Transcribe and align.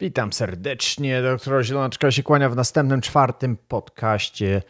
Witam 0.00 0.32
serdecznie. 0.32 1.22
Doktor 1.22 1.64
Zielonaczka 1.64 2.10
się 2.10 2.22
kłania 2.22 2.50
w 2.50 2.56
następnym, 2.56 3.00
czwartym 3.00 3.56
podcaście 3.56 4.62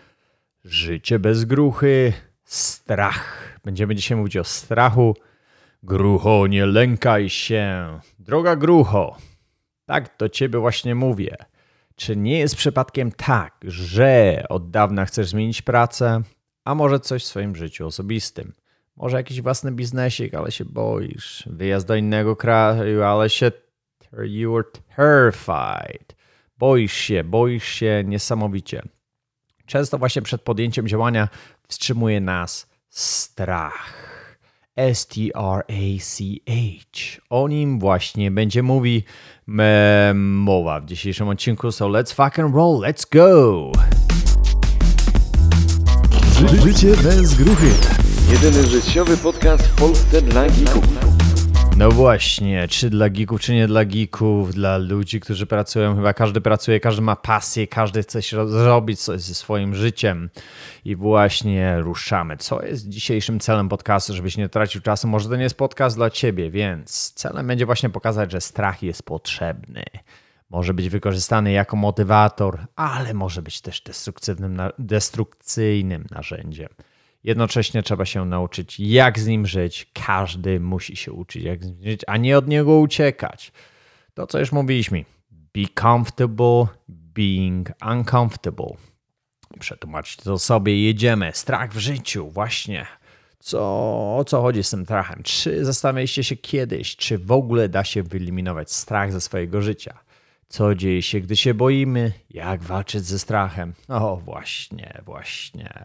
Życie 0.64 1.18
bez 1.18 1.44
gruchy. 1.44 2.12
Strach. 2.44 3.48
Będziemy 3.64 3.94
dzisiaj 3.94 4.18
mówić 4.18 4.36
o 4.36 4.44
strachu. 4.44 5.16
Grucho, 5.82 6.46
nie 6.46 6.66
lękaj 6.66 7.28
się. 7.28 7.86
Droga 8.18 8.56
grucho, 8.56 9.16
tak 9.86 10.16
do 10.18 10.28
ciebie 10.28 10.58
właśnie 10.58 10.94
mówię. 10.94 11.36
Czy 11.96 12.16
nie 12.16 12.38
jest 12.38 12.56
przypadkiem 12.56 13.12
tak, 13.12 13.54
że 13.62 14.44
od 14.48 14.70
dawna 14.70 15.04
chcesz 15.06 15.28
zmienić 15.28 15.62
pracę, 15.62 16.22
a 16.64 16.74
może 16.74 17.00
coś 17.00 17.22
w 17.22 17.26
swoim 17.26 17.56
życiu 17.56 17.86
osobistym? 17.86 18.52
Może 18.96 19.16
jakiś 19.16 19.40
własny 19.40 19.72
biznesik, 19.72 20.34
ale 20.34 20.52
się 20.52 20.64
boisz. 20.64 21.42
Wyjazd 21.46 21.86
do 21.86 21.94
innego 21.94 22.36
kraju, 22.36 23.02
ale 23.02 23.30
się 23.30 23.52
You 24.22 24.56
are 24.56 24.64
terrified. 24.96 26.16
Boisz 26.58 26.92
się, 26.92 27.24
boisz 27.24 27.64
się 27.64 28.02
niesamowicie. 28.06 28.82
Często 29.66 29.98
właśnie 29.98 30.22
przed 30.22 30.42
podjęciem 30.42 30.88
działania 30.88 31.28
wstrzymuje 31.68 32.20
nas 32.20 32.66
strach. 32.88 34.04
S-T-R-A-C-H. 34.76 35.32
O 37.30 37.48
nim 37.48 37.78
właśnie 37.78 38.30
będzie 38.30 38.62
mówi 38.62 39.04
mowa 40.14 40.80
w 40.80 40.84
dzisiejszym 40.84 41.28
odcinku, 41.28 41.72
so 41.72 41.88
let's 41.88 42.14
fucking 42.14 42.54
roll, 42.54 42.80
let's 42.80 43.06
go! 43.12 43.72
Życie 46.64 46.96
bez 47.02 47.34
gruchy. 47.34 47.70
Jedyny 48.30 48.66
życiowy 48.66 49.16
podcast 49.16 49.66
w 49.66 49.74
Polsce 49.74 50.22
dla 50.22 50.46
geeków. 50.46 51.13
No 51.76 51.90
właśnie, 51.90 52.68
czy 52.68 52.90
dla 52.90 53.10
geeków, 53.10 53.40
czy 53.40 53.54
nie 53.54 53.66
dla 53.66 53.84
geeków, 53.84 54.54
dla 54.54 54.78
ludzi, 54.78 55.20
którzy 55.20 55.46
pracują, 55.46 55.96
chyba 55.96 56.14
każdy 56.14 56.40
pracuje, 56.40 56.80
każdy 56.80 57.02
ma 57.02 57.16
pasję, 57.16 57.66
każdy 57.66 58.02
chce 58.02 58.20
zrobić 58.46 59.00
coś 59.00 59.20
ze 59.20 59.34
swoim 59.34 59.74
życiem. 59.74 60.30
I 60.84 60.96
właśnie 60.96 61.80
ruszamy. 61.80 62.36
Co 62.36 62.62
jest 62.62 62.88
dzisiejszym 62.88 63.40
celem 63.40 63.68
podcastu, 63.68 64.14
żebyś 64.14 64.36
nie 64.36 64.48
tracił 64.48 64.80
czasu? 64.80 65.08
Może 65.08 65.28
to 65.28 65.36
nie 65.36 65.42
jest 65.42 65.58
podcast 65.58 65.96
dla 65.96 66.10
ciebie, 66.10 66.50
więc 66.50 67.12
celem 67.12 67.46
będzie 67.46 67.66
właśnie 67.66 67.90
pokazać, 67.90 68.32
że 68.32 68.40
strach 68.40 68.82
jest 68.82 69.02
potrzebny. 69.02 69.84
Może 70.50 70.74
być 70.74 70.88
wykorzystany 70.88 71.52
jako 71.52 71.76
motywator, 71.76 72.66
ale 72.76 73.14
może 73.14 73.42
być 73.42 73.60
też 73.60 73.80
destrukcyjnym, 73.80 74.58
destrukcyjnym 74.78 76.04
narzędziem. 76.10 76.68
Jednocześnie 77.24 77.82
trzeba 77.82 78.04
się 78.04 78.24
nauczyć, 78.24 78.80
jak 78.80 79.18
z 79.18 79.26
nim 79.26 79.46
żyć. 79.46 79.90
Każdy 79.92 80.60
musi 80.60 80.96
się 80.96 81.12
uczyć, 81.12 81.42
jak 81.42 81.64
z 81.64 81.68
nim 81.68 81.82
żyć, 81.82 82.00
a 82.06 82.16
nie 82.16 82.38
od 82.38 82.48
niego 82.48 82.78
uciekać. 82.78 83.52
To, 84.14 84.26
co 84.26 84.38
już 84.38 84.52
mówiliśmy. 84.52 85.04
Be 85.30 85.62
comfortable 85.80 86.66
being 86.88 87.70
uncomfortable. 87.90 88.76
Przetłumaczcie 89.60 90.22
to 90.22 90.38
sobie. 90.38 90.84
Jedziemy. 90.84 91.30
Strach 91.34 91.72
w 91.72 91.78
życiu. 91.78 92.30
Właśnie. 92.30 92.86
Co, 93.38 93.60
o 94.16 94.24
co 94.26 94.42
chodzi 94.42 94.62
z 94.62 94.70
tym 94.70 94.84
strachem? 94.84 95.22
Czy 95.22 95.64
zastanawialiście 95.64 96.24
się 96.24 96.36
kiedyś, 96.36 96.96
czy 96.96 97.18
w 97.18 97.32
ogóle 97.32 97.68
da 97.68 97.84
się 97.84 98.02
wyeliminować 98.02 98.72
strach 98.72 99.12
ze 99.12 99.20
swojego 99.20 99.62
życia? 99.62 99.98
Co 100.54 100.74
dzieje 100.74 101.02
się, 101.02 101.20
gdy 101.20 101.36
się 101.36 101.54
boimy? 101.54 102.12
Jak 102.30 102.62
walczyć 102.62 103.04
ze 103.04 103.18
strachem? 103.18 103.74
O, 103.88 104.16
właśnie, 104.16 105.02
właśnie. 105.04 105.84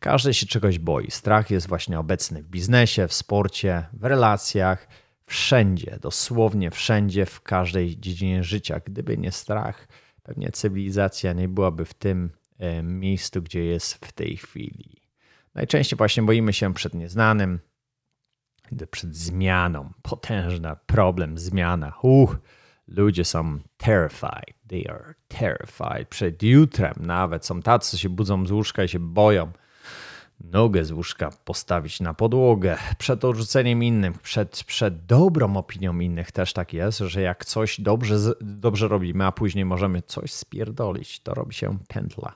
Każdy 0.00 0.34
się 0.34 0.46
czegoś 0.46 0.78
boi. 0.78 1.10
Strach 1.10 1.50
jest 1.50 1.68
właśnie 1.68 1.98
obecny 1.98 2.42
w 2.42 2.48
biznesie, 2.48 3.08
w 3.08 3.12
sporcie, 3.12 3.86
w 3.92 4.04
relacjach, 4.04 4.88
wszędzie, 5.26 5.98
dosłownie 6.00 6.70
wszędzie, 6.70 7.26
w 7.26 7.40
każdej 7.40 8.00
dziedzinie 8.00 8.44
życia. 8.44 8.80
Gdyby 8.84 9.18
nie 9.18 9.32
strach, 9.32 9.88
pewnie 10.22 10.52
cywilizacja 10.52 11.32
nie 11.32 11.48
byłaby 11.48 11.84
w 11.84 11.94
tym 11.94 12.30
miejscu, 12.82 13.42
gdzie 13.42 13.64
jest 13.64 14.06
w 14.06 14.12
tej 14.12 14.36
chwili. 14.36 15.02
Najczęściej 15.54 15.96
właśnie 15.96 16.22
boimy 16.22 16.52
się 16.52 16.74
przed 16.74 16.94
nieznanym, 16.94 17.58
przed 18.90 19.16
zmianą. 19.16 19.92
Potężny 20.02 20.68
problem, 20.86 21.38
zmiana. 21.38 21.92
Uch 22.02 22.36
Ludzie 22.88 23.24
są 23.24 23.58
terrified. 23.76 24.54
They 24.68 24.90
are 24.90 25.14
terrified. 25.28 26.08
Przed 26.08 26.42
jutrem 26.42 26.94
nawet 27.00 27.46
są 27.46 27.62
tacy, 27.62 27.90
co 27.90 27.96
się 27.96 28.08
budzą 28.08 28.46
z 28.46 28.50
łóżka 28.50 28.84
i 28.84 28.88
się 28.88 28.98
boją 28.98 29.52
nogę 30.40 30.84
z 30.84 30.92
łóżka 30.92 31.30
postawić 31.44 32.00
na 32.00 32.14
podłogę, 32.14 32.76
przed 32.98 33.24
odrzuceniem 33.24 33.82
innym, 33.82 34.14
przed, 34.22 34.64
przed 34.64 35.06
dobrą 35.06 35.56
opinią 35.56 35.98
innych 35.98 36.32
też 36.32 36.52
tak 36.52 36.72
jest, 36.72 36.98
że 36.98 37.20
jak 37.20 37.44
coś 37.44 37.80
dobrze, 37.80 38.16
dobrze 38.40 38.88
robimy, 38.88 39.26
a 39.26 39.32
później 39.32 39.64
możemy 39.64 40.02
coś 40.02 40.32
spierdolić, 40.32 41.20
to 41.20 41.34
robi 41.34 41.54
się 41.54 41.78
pętla 41.88 42.34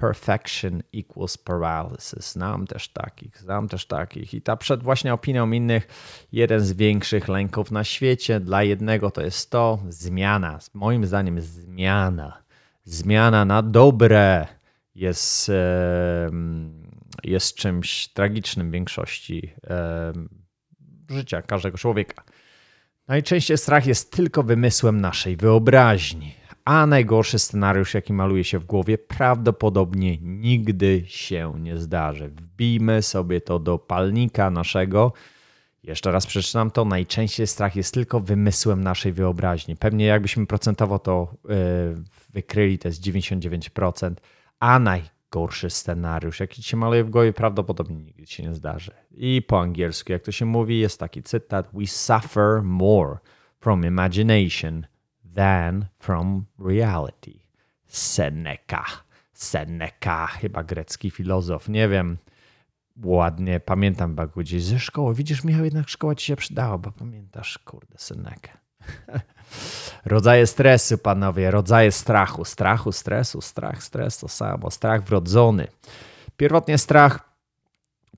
perfection 0.00 0.82
equals 0.94 1.38
paralysis. 1.38 2.32
Znam 2.32 2.66
też 2.66 2.88
takich, 2.88 3.38
znam 3.38 3.68
też 3.68 3.86
takich. 3.86 4.34
I 4.34 4.42
ta 4.42 4.56
przed 4.56 4.82
właśnie 4.82 5.14
opinią 5.14 5.50
innych, 5.50 5.88
jeden 6.32 6.60
z 6.60 6.72
większych 6.72 7.28
lęków 7.28 7.70
na 7.70 7.84
świecie, 7.84 8.40
dla 8.40 8.62
jednego 8.62 9.10
to 9.10 9.22
jest 9.22 9.50
to 9.50 9.78
zmiana. 9.88 10.58
Moim 10.74 11.06
zdaniem 11.06 11.40
zmiana. 11.40 12.42
Zmiana 12.84 13.44
na 13.44 13.62
dobre 13.62 14.46
jest, 14.94 15.50
jest 17.24 17.54
czymś 17.54 18.08
tragicznym 18.08 18.68
w 18.68 18.72
większości 18.72 19.54
życia 21.10 21.42
każdego 21.42 21.78
człowieka. 21.78 22.24
Najczęściej 23.08 23.58
strach 23.58 23.86
jest 23.86 24.12
tylko 24.12 24.42
wymysłem 24.42 25.00
naszej 25.00 25.36
wyobraźni 25.36 26.39
a 26.70 26.86
najgorszy 26.86 27.38
scenariusz, 27.38 27.94
jaki 27.94 28.12
maluje 28.12 28.44
się 28.44 28.58
w 28.58 28.64
głowie, 28.64 28.98
prawdopodobnie 28.98 30.18
nigdy 30.18 31.02
się 31.06 31.54
nie 31.58 31.78
zdarzy. 31.78 32.28
Wbijmy 32.28 33.02
sobie 33.02 33.40
to 33.40 33.58
do 33.58 33.78
palnika 33.78 34.50
naszego. 34.50 35.12
Jeszcze 35.82 36.12
raz 36.12 36.26
przeczytam 36.26 36.70
to. 36.70 36.84
Najczęściej 36.84 37.46
strach 37.46 37.76
jest 37.76 37.94
tylko 37.94 38.20
wymysłem 38.20 38.84
naszej 38.84 39.12
wyobraźni. 39.12 39.76
Pewnie 39.76 40.04
jakbyśmy 40.04 40.46
procentowo 40.46 40.98
to 40.98 41.34
yy, 41.44 41.54
wykryli, 42.32 42.78
to 42.78 42.88
jest 42.88 43.02
99%, 43.02 44.14
a 44.60 44.78
najgorszy 44.78 45.70
scenariusz, 45.70 46.40
jaki 46.40 46.62
się 46.62 46.76
maluje 46.76 47.04
w 47.04 47.10
głowie, 47.10 47.32
prawdopodobnie 47.32 47.96
nigdy 47.96 48.26
się 48.26 48.42
nie 48.42 48.54
zdarzy. 48.54 48.92
I 49.10 49.42
po 49.42 49.60
angielsku, 49.60 50.12
jak 50.12 50.22
to 50.22 50.32
się 50.32 50.46
mówi, 50.46 50.78
jest 50.78 51.00
taki 51.00 51.22
cytat: 51.22 51.68
We 51.72 51.86
suffer 51.86 52.62
more 52.62 53.18
from 53.60 53.84
imagination 53.84 54.86
than 55.40 55.86
from 55.98 56.44
reality. 56.58 57.40
Seneca. 57.86 58.84
Seneca, 59.32 60.26
chyba 60.26 60.62
grecki 60.62 61.10
filozof. 61.10 61.68
Nie 61.68 61.88
wiem, 61.88 62.18
ładnie 63.04 63.60
pamiętam 63.60 64.10
chyba 64.10 64.26
gdzieś 64.26 64.62
ze 64.62 64.78
szkoły. 64.78 65.14
Widzisz, 65.14 65.44
Michał, 65.44 65.64
jednak 65.64 65.88
szkoła 65.88 66.14
ci 66.14 66.26
się 66.26 66.36
przydała, 66.36 66.78
bo 66.78 66.92
pamiętasz, 66.92 67.58
kurde, 67.58 67.98
Seneca. 67.98 68.52
rodzaje 70.04 70.46
stresu, 70.46 70.98
panowie, 70.98 71.50
rodzaje 71.50 71.92
strachu. 71.92 72.44
Strachu, 72.44 72.92
stresu, 72.92 73.40
strach, 73.40 73.82
stres 73.82 74.18
to 74.18 74.28
samo. 74.28 74.70
Strach 74.70 75.04
wrodzony. 75.04 75.66
Pierwotnie 76.36 76.78
strach 76.78 77.29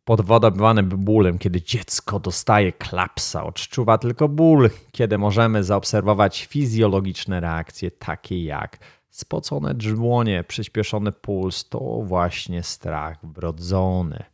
podwodowany 0.04 0.82
bólem, 0.82 1.38
kiedy 1.38 1.62
dziecko 1.62 2.20
dostaje 2.20 2.72
klapsa, 2.72 3.44
odczuwa 3.44 3.98
tylko 3.98 4.28
ból, 4.28 4.70
kiedy 4.92 5.18
możemy 5.18 5.64
zaobserwować 5.64 6.46
fizjologiczne 6.46 7.40
reakcje, 7.40 7.90
takie 7.90 8.44
jak 8.44 8.78
spocone 9.10 9.74
dłonie, 9.74 10.44
przyspieszony 10.44 11.12
puls, 11.12 11.68
to 11.68 11.78
właśnie 12.02 12.62
strach 12.62 13.18
wrodzony. 13.22 14.24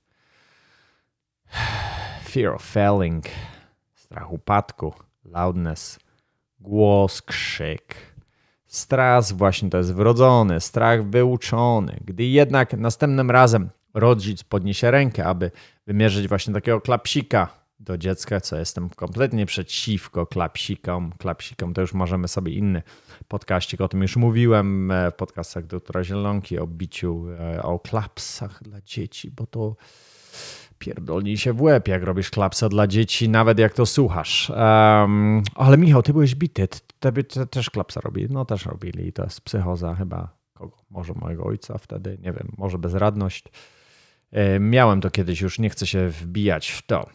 Fear 2.31 2.55
of 2.55 2.63
failing, 2.63 3.25
strach 3.95 4.33
upadku, 4.33 4.95
loudness, 5.25 5.99
głos, 6.61 7.23
krzyk. 7.23 7.95
Stres 8.67 9.33
właśnie 9.33 9.71
to 9.71 9.79
jest 9.79 9.95
wrodzony, 9.95 10.61
strach 10.61 11.05
wyuczony. 11.05 12.01
Gdy 12.05 12.25
jednak 12.25 12.73
następnym 12.73 13.31
razem 13.31 13.71
rodzic 13.99 14.45
podniesie 14.45 14.91
rękę, 14.91 15.25
aby 15.25 15.51
wymierzyć 15.87 16.29
właśnie 16.29 16.55
takiego 16.55 16.81
klapsika 16.81 17.49
do 17.81 17.99
dziecka, 17.99 18.41
co 18.41 18.57
jestem 18.57 18.91
kompletnie 18.91 19.47
przeciwko 19.47 20.27
klapsikom. 20.27 21.13
Klapsikom 21.19 21.75
to 21.75 21.81
już 21.81 21.95
możemy 21.95 22.29
sobie 22.29 22.53
inny 22.53 22.83
podkaścik, 23.29 23.81
o 23.81 23.89
tym 23.89 24.03
już 24.03 24.17
mówiłem 24.17 24.91
e, 24.91 25.11
w 25.11 25.15
podcastach 25.15 25.67
doktora 25.67 26.05
Zielonki 26.05 26.59
o 26.59 26.67
biciu, 26.67 27.27
e, 27.41 27.63
o 27.63 27.79
klapsach 27.79 28.63
dla 28.63 28.81
dzieci, 28.81 29.31
bo 29.31 29.47
to 29.47 29.77
pierdolni 30.79 31.39
się 31.39 31.53
w 31.53 31.63
łeb, 31.63 31.89
jak 31.89 32.03
robisz 32.03 32.31
klapsa 32.31 32.69
dla 32.69 32.87
dzieci, 32.87 33.29
nawet 33.29 33.59
jak 33.59 33.75
to 33.75 33.87
słuchasz. 33.87 34.51
Um, 34.51 35.43
ale 35.55 35.79
Michał, 35.79 36.03
ty 36.03 36.13
byłeś 36.13 36.35
bity, 36.35 36.69
tobie 37.01 37.25
też 37.25 37.71
klapsa 37.71 38.01
robi. 38.01 38.27
No 38.31 38.45
też 38.45 38.67
robili 38.67 39.07
i 39.07 39.13
to 39.13 39.25
jest 39.25 39.41
psychoza 39.41 39.95
chyba 39.95 40.29
kogo? 40.55 40.77
Może 40.91 41.13
mojego 41.15 41.45
ojca 41.45 41.79
wtedy, 41.79 42.19
nie 42.23 42.33
wiem, 42.33 42.53
może 42.59 42.79
bezradność. 42.79 43.45
E, 44.33 44.61
miałem 44.61 45.01
to 45.01 45.11
kiedyś, 45.11 45.41
już 45.41 45.59
nie 45.59 45.71
chcę 45.71 45.87
się 45.87 46.09
wbijać 46.09 46.71
w 46.71 46.83
to. 46.83 47.09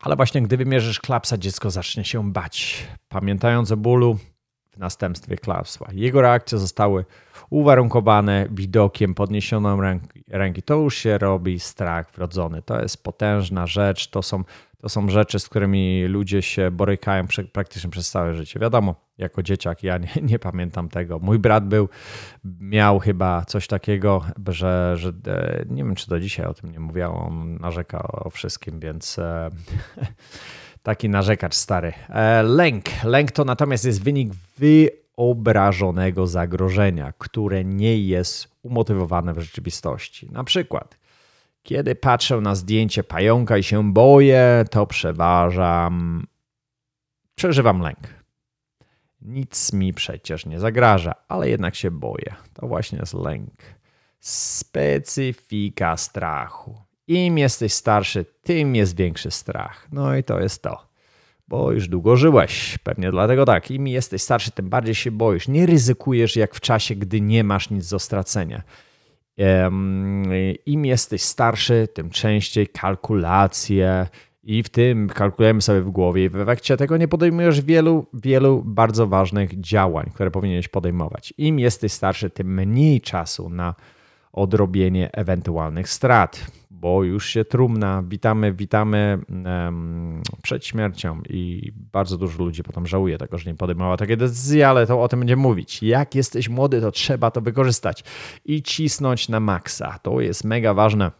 Ale 0.00 0.16
właśnie 0.16 0.42
gdy 0.42 0.56
wymierzysz 0.56 1.00
klapsa, 1.00 1.38
dziecko 1.38 1.70
zacznie 1.70 2.04
się 2.04 2.32
bać. 2.32 2.86
Pamiętając 3.08 3.72
o 3.72 3.76
bólu, 3.76 4.18
w 4.72 4.78
następstwie 4.78 5.36
kłamstwa. 5.36 5.88
Jego 5.92 6.20
reakcje 6.22 6.58
zostały 6.58 7.04
uwarunkowane 7.50 8.46
widokiem 8.50 9.14
podniesioną 9.14 9.80
ręki. 10.28 10.62
To 10.62 10.74
już 10.74 10.96
się 10.96 11.18
robi 11.18 11.60
strach 11.60 12.12
wrodzony. 12.12 12.62
To 12.62 12.82
jest 12.82 13.04
potężna 13.04 13.66
rzecz. 13.66 14.10
To 14.10 14.22
są, 14.22 14.44
to 14.78 14.88
są 14.88 15.08
rzeczy, 15.08 15.38
z 15.38 15.48
którymi 15.48 16.04
ludzie 16.04 16.42
się 16.42 16.70
borykają 16.70 17.26
praktycznie 17.52 17.90
przez 17.90 18.10
całe 18.10 18.34
życie. 18.34 18.60
Wiadomo, 18.60 18.94
jako 19.18 19.42
dzieciak 19.42 19.82
ja 19.82 19.98
nie, 19.98 20.22
nie, 20.22 20.38
pamiętam 20.38 20.88
tego. 20.88 21.18
Mój 21.18 21.38
brat 21.38 21.68
był, 21.68 21.88
miał 22.60 22.98
chyba 22.98 23.44
coś 23.44 23.66
takiego, 23.66 24.24
że, 24.48 24.94
że 24.96 25.12
e, 25.26 25.64
nie 25.68 25.84
wiem, 25.84 25.94
czy 25.94 26.08
do 26.08 26.20
dzisiaj 26.20 26.46
o 26.46 26.54
tym 26.54 26.72
nie 26.72 26.80
mówił. 26.80 27.12
On 27.12 27.58
narzeka 27.60 28.02
o 28.02 28.30
wszystkim, 28.30 28.80
więc 28.80 29.18
e, 29.18 29.50
taki 30.82 31.08
narzekacz 31.08 31.54
stary. 31.54 31.92
E, 32.08 32.42
lęk. 32.42 32.84
Lęk 33.04 33.32
to 33.32 33.44
natomiast 33.44 33.84
jest 33.84 34.02
wynik 34.02 34.32
wyobrażonego 34.58 36.26
zagrożenia, 36.26 37.12
które 37.18 37.64
nie 37.64 37.98
jest 37.98 38.48
umotywowane 38.62 39.34
w 39.34 39.40
rzeczywistości. 39.40 40.30
Na 40.30 40.44
przykład, 40.44 40.98
kiedy 41.62 41.94
patrzę 41.94 42.40
na 42.40 42.54
zdjęcie 42.54 43.04
pająka 43.04 43.58
i 43.58 43.62
się 43.62 43.92
boję, 43.92 44.64
to 44.70 44.86
przeważam, 44.86 46.26
przeżywam 47.34 47.80
lęk. 47.80 48.22
Nic 49.22 49.72
mi 49.72 49.92
przecież 49.92 50.46
nie 50.46 50.60
zagraża, 50.60 51.14
ale 51.28 51.48
jednak 51.48 51.74
się 51.74 51.90
boję. 51.90 52.34
To 52.54 52.66
właśnie 52.66 52.98
jest 52.98 53.14
lęk. 53.14 53.54
Specyfika 54.20 55.96
strachu. 55.96 56.91
Im 57.08 57.38
jesteś 57.38 57.72
starszy, 57.72 58.24
tym 58.42 58.74
jest 58.74 58.96
większy 58.96 59.30
strach. 59.30 59.88
No 59.92 60.16
i 60.16 60.24
to 60.24 60.40
jest 60.40 60.62
to. 60.62 60.86
Bo 61.48 61.72
już 61.72 61.88
długo 61.88 62.16
żyłeś. 62.16 62.78
Pewnie 62.78 63.10
dlatego 63.10 63.44
tak. 63.44 63.70
Im 63.70 63.86
jesteś 63.86 64.22
starszy, 64.22 64.50
tym 64.50 64.68
bardziej 64.68 64.94
się 64.94 65.10
boisz. 65.10 65.48
Nie 65.48 65.66
ryzykujesz 65.66 66.36
jak 66.36 66.54
w 66.54 66.60
czasie, 66.60 66.94
gdy 66.94 67.20
nie 67.20 67.44
masz 67.44 67.70
nic 67.70 67.88
do 67.90 67.98
stracenia. 67.98 68.62
Im 70.66 70.84
jesteś 70.84 71.22
starszy, 71.22 71.88
tym 71.94 72.10
częściej 72.10 72.68
kalkulacje 72.68 74.06
i 74.42 74.62
w 74.62 74.68
tym 74.68 75.08
kalkulujemy 75.08 75.62
sobie 75.62 75.80
w 75.80 75.90
głowie. 75.90 76.24
I 76.24 76.28
w 76.28 76.36
efekcie 76.36 76.76
tego 76.76 76.96
nie 76.96 77.08
podejmujesz 77.08 77.60
wielu, 77.60 78.06
wielu 78.14 78.62
bardzo 78.64 79.06
ważnych 79.06 79.60
działań, 79.60 80.10
które 80.14 80.30
powinieneś 80.30 80.68
podejmować. 80.68 81.34
Im 81.38 81.58
jesteś 81.58 81.92
starszy, 81.92 82.30
tym 82.30 82.54
mniej 82.54 83.00
czasu 83.00 83.48
na 83.48 83.74
odrobienie 84.32 85.12
ewentualnych 85.12 85.88
strat 85.88 86.46
bo 86.82 87.04
już 87.04 87.26
się 87.26 87.44
trumna, 87.44 88.02
witamy, 88.08 88.52
witamy 88.52 89.18
przed 90.42 90.66
śmiercią 90.66 91.22
i 91.28 91.72
bardzo 91.92 92.18
dużo 92.18 92.44
ludzi 92.44 92.62
potem 92.62 92.86
żałuje 92.86 93.18
tego, 93.18 93.38
że 93.38 93.50
nie 93.50 93.56
podejmowała 93.56 93.96
takiej 93.96 94.16
decyzji, 94.16 94.62
ale 94.62 94.86
to 94.86 95.02
o 95.02 95.08
tym 95.08 95.18
będziemy 95.18 95.42
mówić. 95.42 95.82
Jak 95.82 96.14
jesteś 96.14 96.48
młody, 96.48 96.80
to 96.80 96.90
trzeba 96.90 97.30
to 97.30 97.40
wykorzystać 97.40 98.04
i 98.44 98.62
cisnąć 98.62 99.28
na 99.28 99.40
maksa. 99.40 99.98
To 99.98 100.20
jest 100.20 100.44
mega 100.44 100.74
ważne 100.74 101.10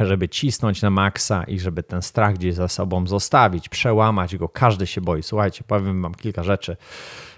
żeby 0.00 0.28
cisnąć 0.28 0.82
na 0.82 0.90
maksa 0.90 1.44
i 1.44 1.58
żeby 1.58 1.82
ten 1.82 2.02
strach 2.02 2.34
gdzieś 2.34 2.54
za 2.54 2.68
sobą 2.68 3.06
zostawić, 3.06 3.68
przełamać 3.68 4.36
go. 4.36 4.48
Każdy 4.48 4.86
się 4.86 5.00
boi. 5.00 5.22
Słuchajcie, 5.22 5.64
powiem 5.66 6.02
wam 6.02 6.14
kilka 6.14 6.42
rzeczy. 6.42 6.76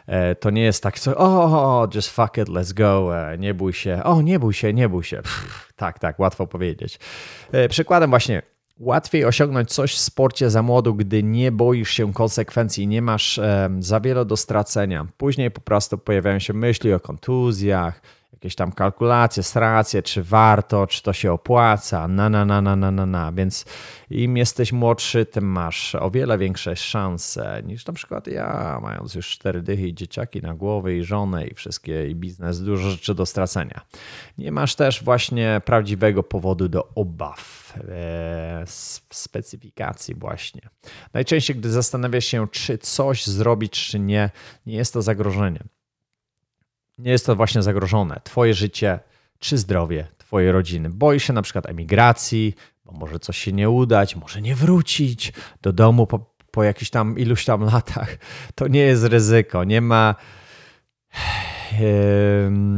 E, 0.07 0.35
to 0.35 0.51
nie 0.51 0.63
jest 0.63 0.83
tak, 0.83 0.99
co, 0.99 1.17
o, 1.17 1.89
just 1.95 2.11
fuck 2.11 2.39
it, 2.39 2.49
let's 2.49 2.75
go, 2.75 3.19
e, 3.19 3.39
nie 3.39 3.55
bój 3.55 3.73
się, 3.73 4.03
o, 4.05 4.23
nie 4.23 4.39
bój 4.39 4.55
się, 4.55 4.73
nie 4.73 4.89
bój 4.89 5.05
się. 5.05 5.17
Pff, 5.17 5.73
tak, 5.77 5.99
tak, 5.99 6.19
łatwo 6.19 6.47
powiedzieć. 6.47 6.99
E, 7.53 7.69
przykładem 7.69 8.11
właśnie, 8.11 8.43
łatwiej 8.79 9.25
osiągnąć 9.25 9.73
coś 9.73 9.95
w 9.95 9.99
sporcie 9.99 10.51
za 10.51 10.63
młodu, 10.63 10.95
gdy 10.95 11.23
nie 11.23 11.53
boisz 11.53 11.91
się 11.91 12.13
konsekwencji, 12.13 12.87
nie 12.87 13.03
masz 13.03 13.41
za 13.79 14.01
wiele 14.01 14.25
do 14.25 14.37
stracenia. 14.37 15.07
Później 15.17 15.51
po 15.51 15.61
prostu 15.61 15.99
pojawiają 15.99 16.39
się 16.39 16.53
myśli 16.53 16.93
o 16.93 17.01
kontuzjach, 17.01 18.01
jakieś 18.47 18.57
tam 18.57 18.73
kalkulacje, 18.73 19.43
stracje, 19.43 20.03
czy 20.03 20.23
warto, 20.23 20.87
czy 20.87 21.03
to 21.03 21.13
się 21.13 21.33
opłaca, 21.33 22.09
na, 22.09 22.29
na, 22.29 22.45
na, 22.45 22.63
na, 22.63 22.77
na, 22.77 22.91
na, 22.91 23.07
na. 23.07 23.33
Więc 23.33 23.65
im 24.11 24.37
jesteś 24.37 24.73
młodszy, 24.73 25.27
tym 25.27 25.45
masz 25.45 25.95
o 25.95 26.11
wiele 26.11 26.39
większe 26.39 26.77
szanse 26.77 27.63
niż 27.65 27.87
na 27.87 27.93
przykład 27.93 28.27
ja, 28.27 28.79
mając 28.83 29.15
już 29.15 29.29
cztery 29.29 29.63
dychy 29.63 29.89
i 29.89 29.95
dzieciaki 29.95 30.43
na 30.43 30.55
głowie 30.55 30.99
i 30.99 31.05
żonę 31.05 31.47
i 31.47 31.55
wszystkie 31.55 32.09
i 32.11 32.15
biznes, 32.15 32.63
dużo 32.63 32.91
rzeczy 32.91 33.15
do 33.15 33.27
stracenia. 33.27 33.81
Nie 34.39 34.53
masz 34.53 34.75
też 34.75 35.05
właśnie 35.05 35.61
prawdziwego 35.65 36.23
powodu 36.23 36.69
do 36.69 36.89
obaw 36.95 37.75
e, 37.89 38.65
specyfikacji 39.13 40.15
właśnie. 40.15 40.69
Najczęściej, 41.13 41.57
gdy 41.57 41.71
zastanawiasz 41.71 42.25
się, 42.25 42.49
czy 42.49 42.79
coś 42.79 43.27
zrobić, 43.27 43.73
czy 43.91 44.01
nie, 44.01 44.31
nie 44.67 44.77
jest 44.77 44.93
to 44.93 45.03
zagrożenie 45.03 45.61
nie 46.99 47.11
jest 47.11 47.27
to 47.27 47.37
właśnie 47.37 47.63
zagrożone. 47.63 48.21
Twoje 48.25 48.55
życie 48.55 48.99
czy 49.39 49.59
zdrowie 49.59 50.07
Twojej 50.19 50.53
rodziny. 50.53 50.91
Boisz 50.91 51.25
się 51.25 51.33
na 51.33 51.43
przykład 51.43 51.67
emigracji, 51.67 52.55
bo 52.85 52.93
może 52.93 53.19
coś 53.19 53.39
się 53.39 53.53
nie 53.53 53.71
udać, 53.71 54.17
może 54.17 54.43
nie 54.43 54.55
wrócić 54.55 55.33
do 55.63 55.73
domu 55.73 56.07
po, 56.07 56.35
po 56.51 56.65
jakichś 56.65 56.91
tam 56.91 57.19
iluś 57.19 57.45
tam 57.45 57.65
latach. 57.65 58.17
To 58.55 58.69
nie 58.69 58.81
jest 58.81 59.05
ryzyko. 59.05 59.65
Nie 59.65 59.81
ma. 59.81 60.15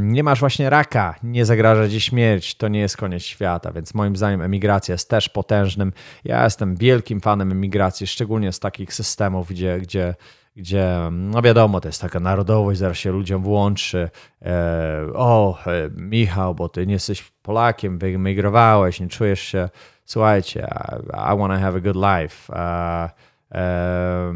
Nie 0.00 0.22
masz 0.22 0.40
właśnie 0.40 0.70
raka, 0.70 1.14
nie 1.22 1.44
zagraża 1.44 1.88
ci 1.88 2.00
śmierć, 2.00 2.54
to 2.54 2.68
nie 2.68 2.80
jest 2.80 2.96
koniec 2.96 3.22
świata, 3.22 3.72
więc 3.72 3.94
moim 3.94 4.16
zdaniem 4.16 4.42
emigracja 4.42 4.92
jest 4.92 5.10
też 5.10 5.28
potężnym. 5.28 5.92
Ja 6.24 6.44
jestem 6.44 6.76
wielkim 6.76 7.20
fanem 7.20 7.52
emigracji, 7.52 8.06
szczególnie 8.06 8.52
z 8.52 8.60
takich 8.60 8.94
systemów, 8.94 9.48
gdzie, 9.48 9.78
gdzie 9.80 10.14
gdzie, 10.58 10.99
no 11.10 11.43
wiadomo, 11.43 11.81
to 11.81 11.88
jest 11.88 12.00
taka 12.00 12.20
narodowość, 12.20 12.78
zaraz 12.78 12.96
się 12.96 13.12
ludziom 13.12 13.43
włączy. 13.43 14.10
E, 14.43 15.06
o, 15.14 15.58
e, 15.66 15.90
Michał, 15.96 16.55
bo 16.55 16.69
ty 16.69 16.87
nie 16.87 16.93
jesteś 16.93 17.32
Polakiem, 17.43 17.99
wyemigrowałeś, 17.99 19.00
nie 19.00 19.08
czujesz 19.08 19.40
się. 19.40 19.69
Słuchajcie, 20.05 20.69
I, 20.93 21.34
I 21.34 21.38
want 21.38 21.52
to 21.52 21.58
have 21.60 21.76
a 21.76 21.81
good 21.81 21.96
life. 21.96 22.55
E, 22.55 23.10
e, 23.52 24.34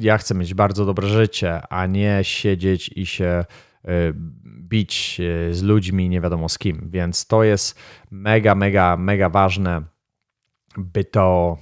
ja 0.00 0.18
chcę 0.18 0.34
mieć 0.34 0.54
bardzo 0.54 0.86
dobre 0.86 1.08
życie, 1.08 1.60
a 1.68 1.86
nie 1.86 2.18
siedzieć 2.22 2.90
i 2.96 3.06
się 3.06 3.24
e, 3.24 3.44
bić 4.44 5.20
e, 5.20 5.54
z 5.54 5.62
ludźmi 5.62 6.08
nie 6.08 6.20
wiadomo 6.20 6.48
z 6.48 6.58
kim. 6.58 6.88
Więc 6.90 7.26
to 7.26 7.44
jest 7.44 7.78
mega, 8.10 8.54
mega, 8.54 8.96
mega 8.96 9.28
ważne, 9.28 9.82
by 10.76 11.04
to 11.04 11.56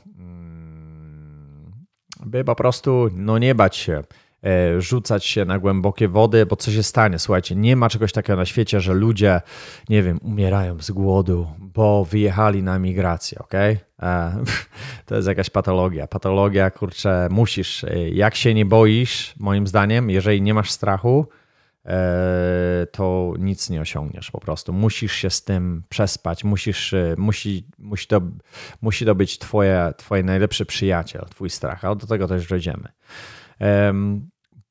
by 2.26 2.44
po 2.44 2.54
prostu 2.54 3.08
no 3.14 3.38
nie 3.38 3.54
bać 3.54 3.76
się 3.76 4.02
e, 4.44 4.80
rzucać 4.80 5.24
się 5.24 5.44
na 5.44 5.58
głębokie 5.58 6.08
wody, 6.08 6.46
bo 6.46 6.56
co 6.56 6.70
się 6.70 6.82
stanie? 6.82 7.18
Słuchajcie, 7.18 7.56
nie 7.56 7.76
ma 7.76 7.88
czegoś 7.88 8.12
takiego 8.12 8.36
na 8.36 8.44
świecie, 8.44 8.80
że 8.80 8.94
ludzie, 8.94 9.40
nie 9.88 10.02
wiem, 10.02 10.18
umierają 10.22 10.80
z 10.80 10.90
głodu, 10.90 11.46
bo 11.58 12.04
wyjechali 12.04 12.62
na 12.62 12.78
migrację, 12.78 13.38
ok? 13.38 13.54
E, 13.54 13.78
to 15.06 15.16
jest 15.16 15.28
jakaś 15.28 15.50
patologia. 15.50 16.06
Patologia, 16.06 16.70
kurczę, 16.70 17.28
musisz, 17.30 17.84
e, 17.84 18.08
jak 18.08 18.34
się 18.34 18.54
nie 18.54 18.64
boisz, 18.64 19.34
moim 19.40 19.66
zdaniem, 19.66 20.10
jeżeli 20.10 20.42
nie 20.42 20.54
masz 20.54 20.70
strachu, 20.70 21.26
to 22.92 23.34
nic 23.38 23.70
nie 23.70 23.80
osiągniesz 23.80 24.30
po 24.30 24.40
prostu. 24.40 24.72
Musisz 24.72 25.12
się 25.12 25.30
z 25.30 25.44
tym 25.44 25.82
przespać, 25.88 26.44
musisz, 26.44 26.92
e, 26.92 27.14
musi, 27.18 27.68
musi, 27.78 28.06
to, 28.06 28.20
musi 28.82 29.04
to 29.04 29.14
być 29.14 29.38
twoje, 29.38 29.92
twoje 29.96 30.22
najlepszy 30.22 30.66
przyjaciel, 30.66 31.26
twój 31.30 31.50
strach, 31.50 31.84
ale 31.84 31.96
do 31.96 32.06
tego 32.06 32.28
też 32.28 32.48
dojdziemy. 32.48 32.88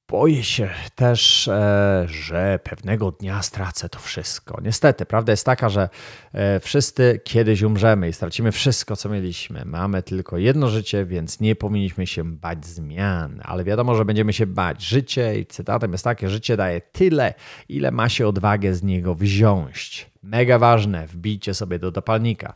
Boję 0.08 0.44
się 0.44 0.70
też, 0.96 1.48
e, 1.48 2.06
że 2.08 2.60
pewnego 2.64 3.12
dnia 3.12 3.42
stracę 3.42 3.90
to 3.90 4.00
wszystko. 4.00 4.62
Niestety, 4.64 5.06
prawda 5.06 5.34
jest 5.34 5.46
taka, 5.46 5.70
że 5.70 5.90
e, 6.34 6.60
wszyscy 6.60 7.20
kiedyś 7.24 7.62
umrzemy 7.62 8.10
i 8.10 8.14
stracimy 8.14 8.52
wszystko, 8.52 8.96
co 8.96 9.10
mieliśmy. 9.10 9.66
Mamy 9.66 10.04
tylko 10.04 10.38
jedno 10.38 10.70
życie, 10.70 11.06
więc 11.06 11.40
nie 11.40 11.56
powinniśmy 11.56 12.08
się 12.08 12.24
bać 12.24 12.66
zmian, 12.66 13.42
ale 13.44 13.64
wiadomo, 13.64 13.96
że 13.96 14.06
będziemy 14.06 14.34
się 14.34 14.46
bać. 14.46 14.84
Życie, 14.84 15.40
i 15.40 15.46
cytatem 15.46 15.92
jest 15.92 16.04
takie: 16.04 16.30
życie 16.30 16.58
daje 16.58 16.82
tyle, 16.82 17.34
ile 17.70 17.92
ma 17.92 18.10
się 18.10 18.28
odwagę 18.28 18.74
z 18.74 18.84
niego 18.84 19.16
wziąć. 19.16 20.12
Mega 20.24 20.60
ważne, 20.60 21.08
wbijcie 21.08 21.54
sobie 21.54 21.80
do 21.80 21.92
dopalnika 21.92 22.56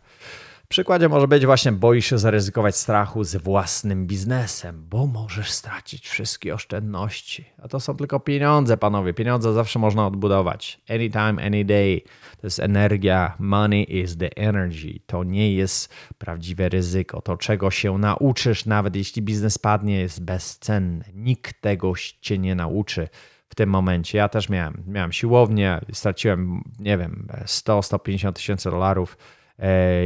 przykładzie 0.69 1.09
może 1.09 1.27
być 1.27 1.45
właśnie 1.45 1.71
boisz 1.71 2.05
się 2.05 2.17
zaryzykować 2.17 2.75
strachu 2.75 3.23
z 3.23 3.35
własnym 3.35 4.07
biznesem, 4.07 4.85
bo 4.89 5.07
możesz 5.07 5.51
stracić 5.51 6.09
wszystkie 6.09 6.53
oszczędności. 6.53 7.45
A 7.63 7.67
to 7.67 7.79
są 7.79 7.97
tylko 7.97 8.19
pieniądze, 8.19 8.77
panowie. 8.77 9.13
Pieniądze 9.13 9.53
zawsze 9.53 9.79
można 9.79 10.07
odbudować. 10.07 10.81
Anytime, 10.89 11.45
any 11.45 11.65
day. 11.65 12.01
To 12.41 12.47
jest 12.47 12.59
energia. 12.59 13.35
Money 13.39 13.99
is 14.01 14.17
the 14.17 14.29
energy. 14.37 14.99
To 15.05 15.23
nie 15.23 15.53
jest 15.53 15.93
prawdziwe 16.17 16.69
ryzyko. 16.69 17.21
To, 17.21 17.37
czego 17.37 17.71
się 17.71 17.97
nauczysz, 17.97 18.65
nawet 18.65 18.95
jeśli 18.95 19.21
biznes 19.21 19.57
padnie, 19.57 19.99
jest 19.99 20.23
bezcenne. 20.23 21.05
Nikt 21.13 21.61
tego 21.61 21.93
cię 22.21 22.37
nie 22.37 22.55
nauczy 22.55 23.07
w 23.49 23.55
tym 23.55 23.69
momencie. 23.69 24.17
Ja 24.17 24.29
też 24.29 24.49
miałem, 24.49 24.83
miałem 24.87 25.11
siłownię, 25.11 25.81
straciłem, 25.93 26.61
nie 26.79 26.97
wiem, 26.97 27.27
100-150 27.45 28.33
tysięcy 28.33 28.71
dolarów 28.71 29.17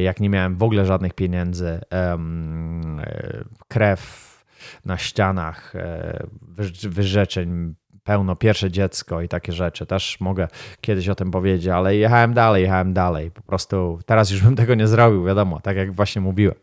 jak 0.03 0.19
nie 0.19 0.29
miałem 0.29 0.55
w 0.55 0.63
ogóle 0.63 0.85
żadnych 0.85 1.13
pieniędzy, 1.13 1.81
e, 1.93 2.17
krew 3.67 4.33
na 4.85 4.97
ścianach, 4.97 5.75
e, 5.75 6.23
wyrzeczeń 6.83 7.75
pełno, 8.03 8.35
pierwsze 8.35 8.71
dziecko 8.71 9.21
i 9.21 9.27
takie 9.27 9.51
rzeczy. 9.51 9.85
Też 9.85 10.19
mogę 10.19 10.47
kiedyś 10.81 11.09
o 11.09 11.15
tym 11.15 11.31
powiedzieć, 11.31 11.67
ale 11.67 11.95
jechałem 11.95 12.33
dalej, 12.33 12.63
jechałem 12.63 12.93
dalej. 12.93 13.31
Po 13.31 13.41
prostu 13.41 13.99
teraz 14.05 14.31
już 14.31 14.41
bym 14.41 14.55
tego 14.61 14.75
nie 14.75 14.87
zrobił, 14.87 15.25
wiadomo, 15.25 15.59
tak 15.59 15.77
jak 15.77 15.95
właśnie 15.95 16.21
mówiłem. 16.21 16.55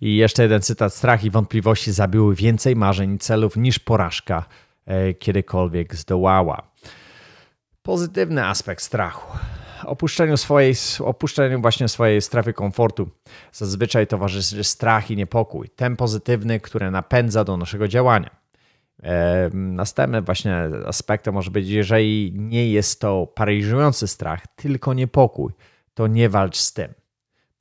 I 0.00 0.16
jeszcze 0.16 0.42
jeden 0.42 0.62
cytat. 0.62 0.94
Strach 0.94 1.24
i 1.24 1.30
wątpliwości 1.30 1.92
zabiły 1.92 2.34
więcej 2.34 2.76
marzeń 2.76 3.14
i 3.14 3.18
celów 3.18 3.56
niż 3.56 3.78
porażka 3.78 4.44
e, 4.86 5.14
kiedykolwiek 5.14 5.94
zdołała. 5.94 6.62
Pozytywny 7.82 8.46
aspekt 8.46 8.82
strachu. 8.82 9.38
Opuszczeniu, 9.86 10.36
swojej, 10.36 10.74
opuszczeniu 11.04 11.60
właśnie 11.60 11.88
swojej 11.88 12.22
strefy 12.22 12.52
komfortu 12.52 13.10
zazwyczaj 13.52 14.06
towarzyszy 14.06 14.64
strach 14.64 15.10
i 15.10 15.16
niepokój. 15.16 15.68
Ten 15.68 15.96
pozytywny, 15.96 16.60
który 16.60 16.90
napędza 16.90 17.44
do 17.44 17.56
naszego 17.56 17.88
działania. 17.88 18.30
E, 19.02 19.50
następnym 19.52 20.24
właśnie 20.24 20.56
aspektem 20.86 21.34
może 21.34 21.50
być, 21.50 21.68
jeżeli 21.68 22.32
nie 22.36 22.70
jest 22.70 23.00
to 23.00 23.26
paraliżujący 23.26 24.08
strach, 24.08 24.46
tylko 24.56 24.94
niepokój, 24.94 25.52
to 25.94 26.06
nie 26.06 26.28
walcz 26.28 26.56
z 26.56 26.72
tym 26.72 27.03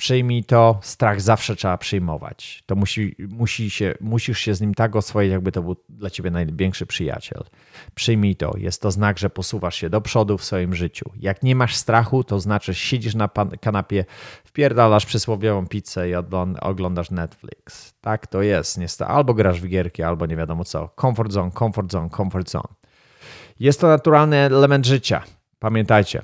przyjmij 0.03 0.43
to, 0.43 0.79
strach 0.81 1.22
zawsze 1.22 1.55
trzeba 1.55 1.77
przyjmować. 1.77 2.63
To 2.65 2.75
musi, 2.75 3.15
musi 3.29 3.69
się, 3.69 3.93
musisz 4.01 4.39
się 4.39 4.55
z 4.55 4.62
nim 4.62 4.74
tak 4.74 4.95
oswoić, 4.95 5.31
jakby 5.31 5.51
to 5.51 5.62
był 5.62 5.75
dla 5.89 6.10
ciebie 6.10 6.31
największy 6.31 6.86
przyjaciel. 6.86 7.43
Przyjmij 7.95 8.36
to, 8.36 8.53
jest 8.57 8.81
to 8.81 8.91
znak, 8.91 9.19
że 9.19 9.29
posuwasz 9.29 9.75
się 9.75 9.89
do 9.89 10.01
przodu 10.01 10.38
w 10.38 10.43
swoim 10.43 10.75
życiu. 10.75 11.12
Jak 11.19 11.43
nie 11.43 11.55
masz 11.55 11.75
strachu, 11.75 12.24
to 12.24 12.39
znaczy 12.39 12.74
siedzisz 12.74 13.15
na 13.15 13.29
kanapie, 13.62 14.05
wpierdalasz 14.43 15.05
przysłowiową 15.05 15.67
pizzę 15.67 16.10
i 16.10 16.15
oglądasz 16.62 17.12
Netflix. 17.12 17.93
Tak 18.01 18.27
to 18.27 18.41
jest, 18.41 18.77
niestety. 18.77 19.12
Albo 19.12 19.33
grasz 19.33 19.62
w 19.62 19.67
gierki, 19.67 20.03
albo 20.03 20.25
nie 20.25 20.36
wiadomo 20.36 20.63
co. 20.63 20.89
Comfort 21.01 21.31
zone, 21.31 21.51
comfort 21.51 21.91
zone, 21.91 22.10
comfort 22.10 22.50
zone. 22.50 22.74
Jest 23.60 23.81
to 23.81 23.88
naturalny 23.88 24.38
element 24.38 24.86
życia. 24.86 25.24
Pamiętajcie, 25.60 26.22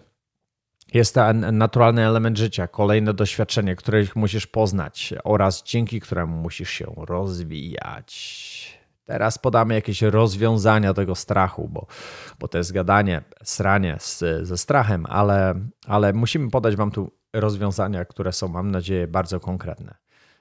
jest 0.93 1.15
to 1.15 1.33
naturalny 1.33 2.05
element 2.05 2.37
życia, 2.37 2.67
kolejne 2.67 3.13
doświadczenie, 3.13 3.75
które 3.75 4.03
musisz 4.15 4.47
poznać 4.47 5.13
oraz 5.23 5.63
dzięki 5.63 5.99
któremu 5.99 6.37
musisz 6.37 6.69
się 6.69 6.93
rozwijać. 6.97 8.79
Teraz 9.05 9.37
podamy 9.37 9.73
jakieś 9.73 10.01
rozwiązania 10.01 10.93
tego 10.93 11.15
strachu, 11.15 11.67
bo, 11.67 11.87
bo 12.39 12.47
to 12.47 12.57
jest 12.57 12.71
gadanie, 12.71 13.21
sranie 13.43 13.97
z, 13.99 14.23
ze 14.47 14.57
strachem, 14.57 15.05
ale, 15.05 15.55
ale 15.87 16.13
musimy 16.13 16.49
podać 16.49 16.75
Wam 16.75 16.91
tu 16.91 17.11
rozwiązania, 17.33 18.05
które 18.05 18.33
są, 18.33 18.47
mam 18.47 18.71
nadzieję, 18.71 19.07
bardzo 19.07 19.39
konkretne. 19.39 19.95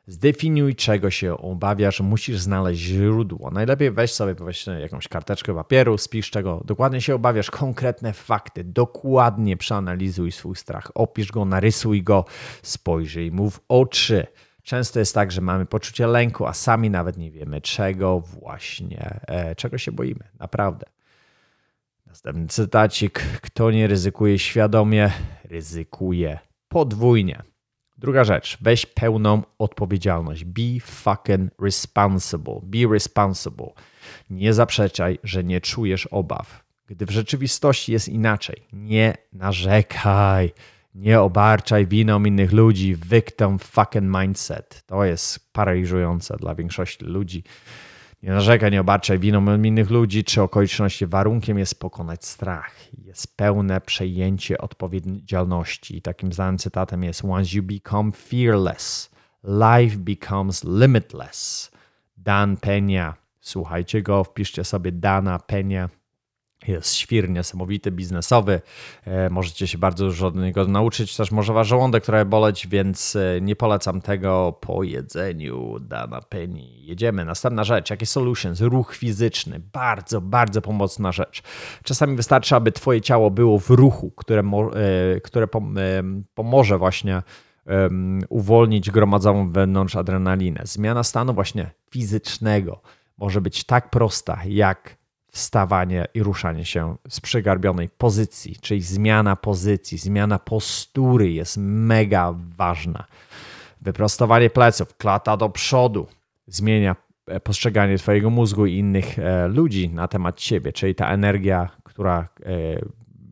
Zdefiniuj, 0.08 0.74
czego 0.74 1.10
się 1.10 1.38
obawiasz, 1.38 2.00
musisz 2.00 2.38
znaleźć 2.38 2.80
źródło. 2.80 3.50
Najlepiej 3.50 3.90
weź 3.90 4.12
sobie 4.12 4.34
powiedzmy 4.34 4.80
jakąś 4.80 5.08
karteczkę 5.08 5.54
papieru, 5.54 5.98
spisz 5.98 6.30
czego 6.30 6.62
dokładnie 6.64 7.00
się 7.00 7.14
obawiasz, 7.14 7.50
konkretne 7.50 8.12
fakty, 8.12 8.64
dokładnie 8.64 9.56
przeanalizuj 9.56 10.32
swój 10.32 10.56
strach, 10.56 10.90
opisz 10.94 11.32
go, 11.32 11.44
narysuj 11.44 12.02
go, 12.02 12.24
spojrzyj 12.62 13.30
mu 13.30 13.50
w 13.50 13.60
oczy. 13.68 14.26
Często 14.62 14.98
jest 14.98 15.14
tak, 15.14 15.32
że 15.32 15.40
mamy 15.40 15.66
poczucie 15.66 16.06
lęku, 16.06 16.46
a 16.46 16.52
sami 16.52 16.90
nawet 16.90 17.16
nie 17.16 17.30
wiemy, 17.30 17.60
czego 17.60 18.20
właśnie, 18.20 19.20
e, 19.26 19.54
czego 19.54 19.78
się 19.78 19.92
boimy. 19.92 20.24
Naprawdę. 20.38 20.86
Następny 22.06 22.46
cytacik. 22.46 23.22
Kto 23.42 23.70
nie 23.70 23.86
ryzykuje 23.86 24.38
świadomie, 24.38 25.12
ryzykuje 25.44 26.38
podwójnie. 26.68 27.42
Druga 27.98 28.24
rzecz, 28.24 28.58
weź 28.60 28.86
pełną 28.86 29.42
odpowiedzialność. 29.58 30.44
Be 30.44 30.80
fucking 30.82 31.52
responsible. 31.62 32.60
Be 32.62 32.92
responsible. 32.92 33.70
Nie 34.30 34.54
zaprzeczaj, 34.54 35.18
że 35.24 35.44
nie 35.44 35.60
czujesz 35.60 36.06
obaw. 36.06 36.64
Gdy 36.86 37.06
w 37.06 37.10
rzeczywistości 37.10 37.92
jest 37.92 38.08
inaczej, 38.08 38.62
nie 38.72 39.16
narzekaj. 39.32 40.52
Nie 40.94 41.20
obarczaj 41.20 41.86
winą 41.86 42.24
innych 42.24 42.52
ludzi. 42.52 42.96
Victim 42.96 43.58
fucking 43.58 44.16
mindset. 44.18 44.82
To 44.86 45.04
jest 45.04 45.52
paraliżujące 45.52 46.36
dla 46.36 46.54
większości 46.54 47.04
ludzi. 47.04 47.42
Nie 48.22 48.30
narzekaj, 48.30 48.70
nie 48.70 48.80
obarczaj 48.80 49.18
winą 49.18 49.62
innych 49.62 49.90
ludzi 49.90 50.24
czy 50.24 50.42
okoliczności. 50.42 51.06
Warunkiem 51.06 51.58
jest 51.58 51.80
pokonać 51.80 52.24
strach. 52.24 52.74
Jest 53.04 53.36
pełne 53.36 53.80
przejęcie 53.80 54.58
odpowiedzialności. 54.58 55.96
I 55.96 56.02
takim 56.02 56.32
znanym 56.32 56.58
cytatem 56.58 57.04
jest 57.04 57.24
Once 57.24 57.56
you 57.56 57.62
become 57.62 58.12
fearless, 58.12 59.10
life 59.44 59.96
becomes 59.96 60.64
limitless. 60.64 61.70
Dan 62.16 62.56
Penia. 62.56 63.14
Słuchajcie 63.40 64.02
go, 64.02 64.24
wpiszcie 64.24 64.64
sobie 64.64 64.92
Dana 64.92 65.38
Penia 65.38 65.88
jest 66.66 66.94
świr 66.94 67.30
niesamowity, 67.30 67.90
biznesowy. 67.90 68.60
E, 69.04 69.30
możecie 69.30 69.66
się 69.66 69.78
bardzo 69.78 70.04
dużo 70.04 70.26
od 70.26 70.36
niego 70.36 70.64
nauczyć. 70.64 71.16
Też 71.16 71.30
może 71.30 71.52
wasz 71.52 71.68
żołądek 71.68 72.04
trochę 72.04 72.24
boleć, 72.24 72.66
więc 72.66 73.16
e, 73.16 73.40
nie 73.40 73.56
polecam 73.56 74.00
tego 74.00 74.58
po 74.60 74.82
jedzeniu. 74.82 75.78
Dana 75.80 76.20
Penny. 76.20 76.62
Jedziemy. 76.62 77.24
Następna 77.24 77.64
rzecz. 77.64 77.90
Jakie 77.90 78.06
solutions? 78.06 78.60
Ruch 78.60 78.94
fizyczny. 78.94 79.60
Bardzo, 79.72 80.20
bardzo 80.20 80.62
pomocna 80.62 81.12
rzecz. 81.12 81.42
Czasami 81.82 82.16
wystarczy, 82.16 82.56
aby 82.56 82.72
twoje 82.72 83.00
ciało 83.00 83.30
było 83.30 83.58
w 83.58 83.70
ruchu, 83.70 84.10
które, 84.10 84.42
e, 84.42 85.20
które 85.20 85.46
pomoże 86.34 86.78
właśnie 86.78 87.22
uwolnić 88.28 88.90
gromadzoną 88.90 89.52
wewnątrz 89.52 89.96
adrenalinę. 89.96 90.60
Zmiana 90.64 91.02
stanu 91.02 91.34
właśnie 91.34 91.70
fizycznego 91.90 92.80
może 93.18 93.40
być 93.40 93.64
tak 93.64 93.90
prosta, 93.90 94.38
jak 94.46 94.97
wstawanie 95.30 96.06
i 96.14 96.22
ruszanie 96.22 96.64
się 96.64 96.96
z 97.08 97.20
przygarbionej 97.20 97.88
pozycji, 97.88 98.56
czyli 98.60 98.82
zmiana 98.82 99.36
pozycji, 99.36 99.98
zmiana 99.98 100.38
postury 100.38 101.32
jest 101.32 101.56
mega 101.60 102.34
ważna. 102.56 103.04
Wyprostowanie 103.80 104.50
pleców, 104.50 104.96
klata 104.96 105.36
do 105.36 105.48
przodu 105.48 106.06
zmienia 106.46 106.96
e, 107.26 107.40
postrzeganie 107.40 107.98
Twojego 107.98 108.30
mózgu 108.30 108.66
i 108.66 108.76
innych 108.76 109.18
e, 109.18 109.48
ludzi 109.48 109.88
na 109.88 110.08
temat 110.08 110.36
Ciebie, 110.36 110.72
czyli 110.72 110.94
ta 110.94 111.10
energia, 111.10 111.68
która 111.84 112.28
e, 112.40 112.48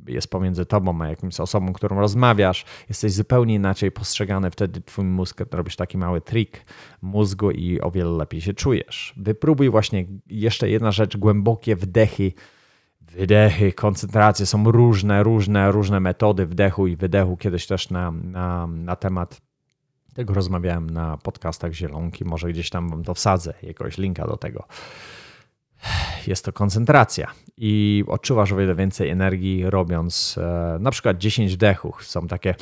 jest 0.08 0.30
pomiędzy 0.30 0.66
tobą 0.66 1.02
a 1.02 1.08
jakimś 1.08 1.40
osobą, 1.40 1.72
którą 1.72 2.00
rozmawiasz, 2.00 2.64
jesteś 2.88 3.12
zupełnie 3.12 3.54
inaczej 3.54 3.90
postrzegany, 3.92 4.50
wtedy 4.50 4.80
twój 4.80 5.04
mózg 5.04 5.40
robisz 5.50 5.76
taki 5.76 5.98
mały 5.98 6.20
trik 6.20 6.64
mózgu 7.02 7.50
i 7.50 7.80
o 7.80 7.90
wiele 7.90 8.10
lepiej 8.10 8.40
się 8.40 8.54
czujesz. 8.54 9.14
Wypróbuj 9.16 9.70
właśnie 9.70 10.06
jeszcze 10.26 10.70
jedna 10.70 10.90
rzecz, 10.90 11.16
głębokie 11.16 11.76
wdechy, 11.76 12.32
wydechy, 13.00 13.72
koncentracje, 13.72 14.46
są 14.46 14.70
różne, 14.70 15.22
różne, 15.22 15.72
różne 15.72 16.00
metody 16.00 16.46
wdechu 16.46 16.86
i 16.86 16.96
wydechu. 16.96 17.36
Kiedyś 17.36 17.66
też 17.66 17.90
na, 17.90 18.10
na, 18.10 18.66
na 18.66 18.96
temat 18.96 19.40
tego 20.14 20.34
rozmawiałem 20.34 20.90
na 20.90 21.16
podcastach 21.16 21.72
Zielonki, 21.72 22.24
może 22.24 22.48
gdzieś 22.48 22.70
tam 22.70 22.88
wam 22.88 23.04
to 23.04 23.14
wsadzę, 23.14 23.54
jakiegoś 23.62 23.98
linka 23.98 24.26
do 24.26 24.36
tego 24.36 24.64
jest 26.26 26.44
to 26.44 26.52
koncentracja 26.52 27.32
i 27.56 28.04
odczuwasz 28.06 28.52
o 28.52 28.56
wiele 28.56 28.74
więcej 28.74 29.08
energii 29.08 29.70
robiąc 29.70 30.38
e, 30.38 30.78
na 30.80 30.90
przykład 30.90 31.18
10 31.18 31.52
wdechów. 31.52 32.04
Są 32.04 32.26
takie 32.26 32.54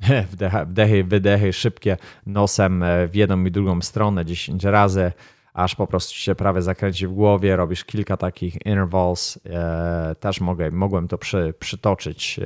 wdechy, 0.66 1.04
wydechy 1.04 1.52
szybkie 1.52 1.96
nosem 2.26 2.82
e, 2.82 3.08
w 3.08 3.14
jedną 3.14 3.44
i 3.44 3.50
drugą 3.50 3.80
stronę 3.80 4.24
10 4.24 4.64
razy, 4.64 5.12
aż 5.54 5.74
po 5.74 5.86
prostu 5.86 6.14
się 6.14 6.34
prawie 6.34 6.62
zakręci 6.62 7.06
w 7.06 7.12
głowie, 7.12 7.56
robisz 7.56 7.84
kilka 7.84 8.16
takich 8.16 8.66
intervals. 8.66 9.38
E, 9.46 10.16
też 10.20 10.40
mogę, 10.40 10.70
mogłem 10.70 11.08
to 11.08 11.18
przy, 11.18 11.54
przytoczyć 11.58 12.40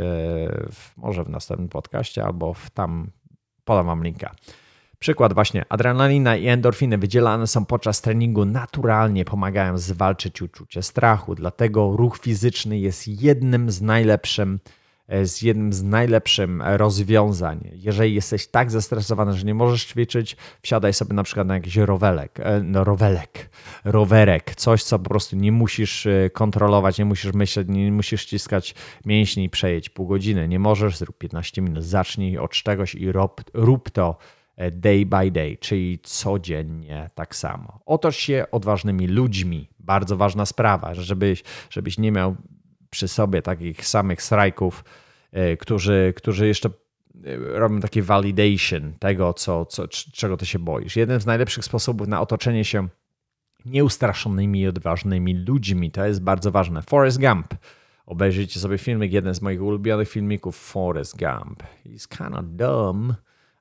w, 0.73 0.97
może 0.97 1.25
w 1.25 1.29
następnym 1.29 1.69
podcaście 1.69 2.25
albo 2.25 2.55
w 2.55 2.71
tam 2.71 3.11
podam 3.65 3.87
wam 3.87 4.05
linka. 4.05 4.35
Przykład 5.05 5.35
właśnie, 5.35 5.65
adrenalina 5.69 6.37
i 6.37 6.47
endorfiny 6.47 6.99
wydzielane 6.99 7.47
są 7.47 7.65
podczas 7.65 8.01
treningu 8.01 8.45
naturalnie 8.45 9.25
pomagają 9.25 9.79
zwalczyć 9.79 10.43
uczucie 10.43 10.83
strachu, 10.83 11.35
dlatego 11.35 11.97
ruch 11.97 12.19
fizyczny 12.19 12.79
jest 12.79 13.09
jednym 13.09 13.71
z 13.71 13.83
najlepszym 13.83 14.61
e, 15.09 15.27
z 15.27 15.43
jednym 15.43 15.73
z 15.73 15.83
najlepszym 15.83 16.63
rozwiązań. 16.63 17.71
Jeżeli 17.73 18.15
jesteś 18.15 18.47
tak 18.47 18.71
zestresowany, 18.71 19.33
że 19.33 19.45
nie 19.45 19.55
możesz 19.55 19.85
ćwiczyć, 19.85 20.37
wsiadaj 20.63 20.93
sobie 20.93 21.15
na 21.15 21.23
przykład 21.23 21.47
na 21.47 21.55
jakiś 21.55 21.77
rowelek, 21.77 22.41
e, 22.41 22.63
no 22.63 22.85
rowelek, 22.85 23.51
rowerek, 23.85 24.55
coś, 24.55 24.83
co 24.83 24.99
po 24.99 25.11
prostu 25.11 25.37
nie 25.37 25.53
musisz 25.53 26.07
e, 26.07 26.31
kontrolować, 26.31 26.99
nie 26.99 27.05
musisz 27.05 27.33
myśleć, 27.33 27.69
nie 27.69 27.93
musisz 27.93 28.21
ściskać 28.23 28.75
mięśni 29.07 29.45
i 29.45 29.51
przejeść 29.51 29.89
pół 29.89 30.07
godziny. 30.07 30.49
Nie 30.49 30.59
możesz, 30.59 30.97
zrób 30.97 31.19
15 31.19 31.63
minut, 31.63 31.85
zacznij 31.85 32.39
od 32.39 32.51
czegoś 32.51 32.95
i 32.95 33.13
rób, 33.13 33.45
rób 33.55 33.91
to 33.91 34.19
day 34.73 35.07
by 35.07 35.31
day, 35.31 35.57
czyli 35.57 35.99
codziennie 35.99 37.11
tak 37.15 37.37
samo. 37.37 37.81
Otocz 37.87 38.17
się 38.17 38.47
odważnymi 38.53 39.07
ludźmi. 39.07 39.69
Bardzo 39.79 40.17
ważna 40.17 40.47
sprawa, 40.47 40.95
żebyś, 40.95 41.43
żebyś 41.71 41.99
nie 41.99 42.13
miał 42.13 42.37
przy 42.91 43.09
sobie 43.09 43.43
takich 43.43 43.87
samych 43.87 44.23
strajków, 44.23 44.85
e, 45.33 45.57
którzy, 45.57 46.13
którzy 46.17 46.47
jeszcze 46.47 46.69
e, 46.69 47.37
robią 47.37 47.81
taki 47.81 48.03
validation 48.03 48.93
tego, 48.99 49.33
co, 49.33 49.67
co, 49.67 49.89
czego 49.89 50.37
ty 50.37 50.47
się 50.47 50.59
boisz. 50.59 50.97
Jeden 50.97 51.21
z 51.21 51.27
najlepszych 51.27 51.65
sposobów 51.65 52.09
na 52.09 52.21
otoczenie 52.21 52.65
się 52.65 52.89
nieustraszonymi 53.65 54.61
i 54.61 54.69
odważnymi 54.69 55.35
ludźmi. 55.35 55.91
To 55.91 56.07
jest 56.07 56.23
bardzo 56.23 56.51
ważne. 56.51 56.83
Forrest 56.83 57.21
Gump. 57.21 57.55
Obejrzyjcie 58.07 58.61
sobie 58.61 58.79
filmik, 58.79 59.13
jeden 59.13 59.35
z 59.35 59.43
moich 59.43 59.63
ulubionych 59.63 60.09
filmików, 60.09 60.57
Forrest 60.57 61.19
Gump. 61.19 61.63
He's 61.87 62.09
kinda 62.19 62.43
dumb, 62.43 63.15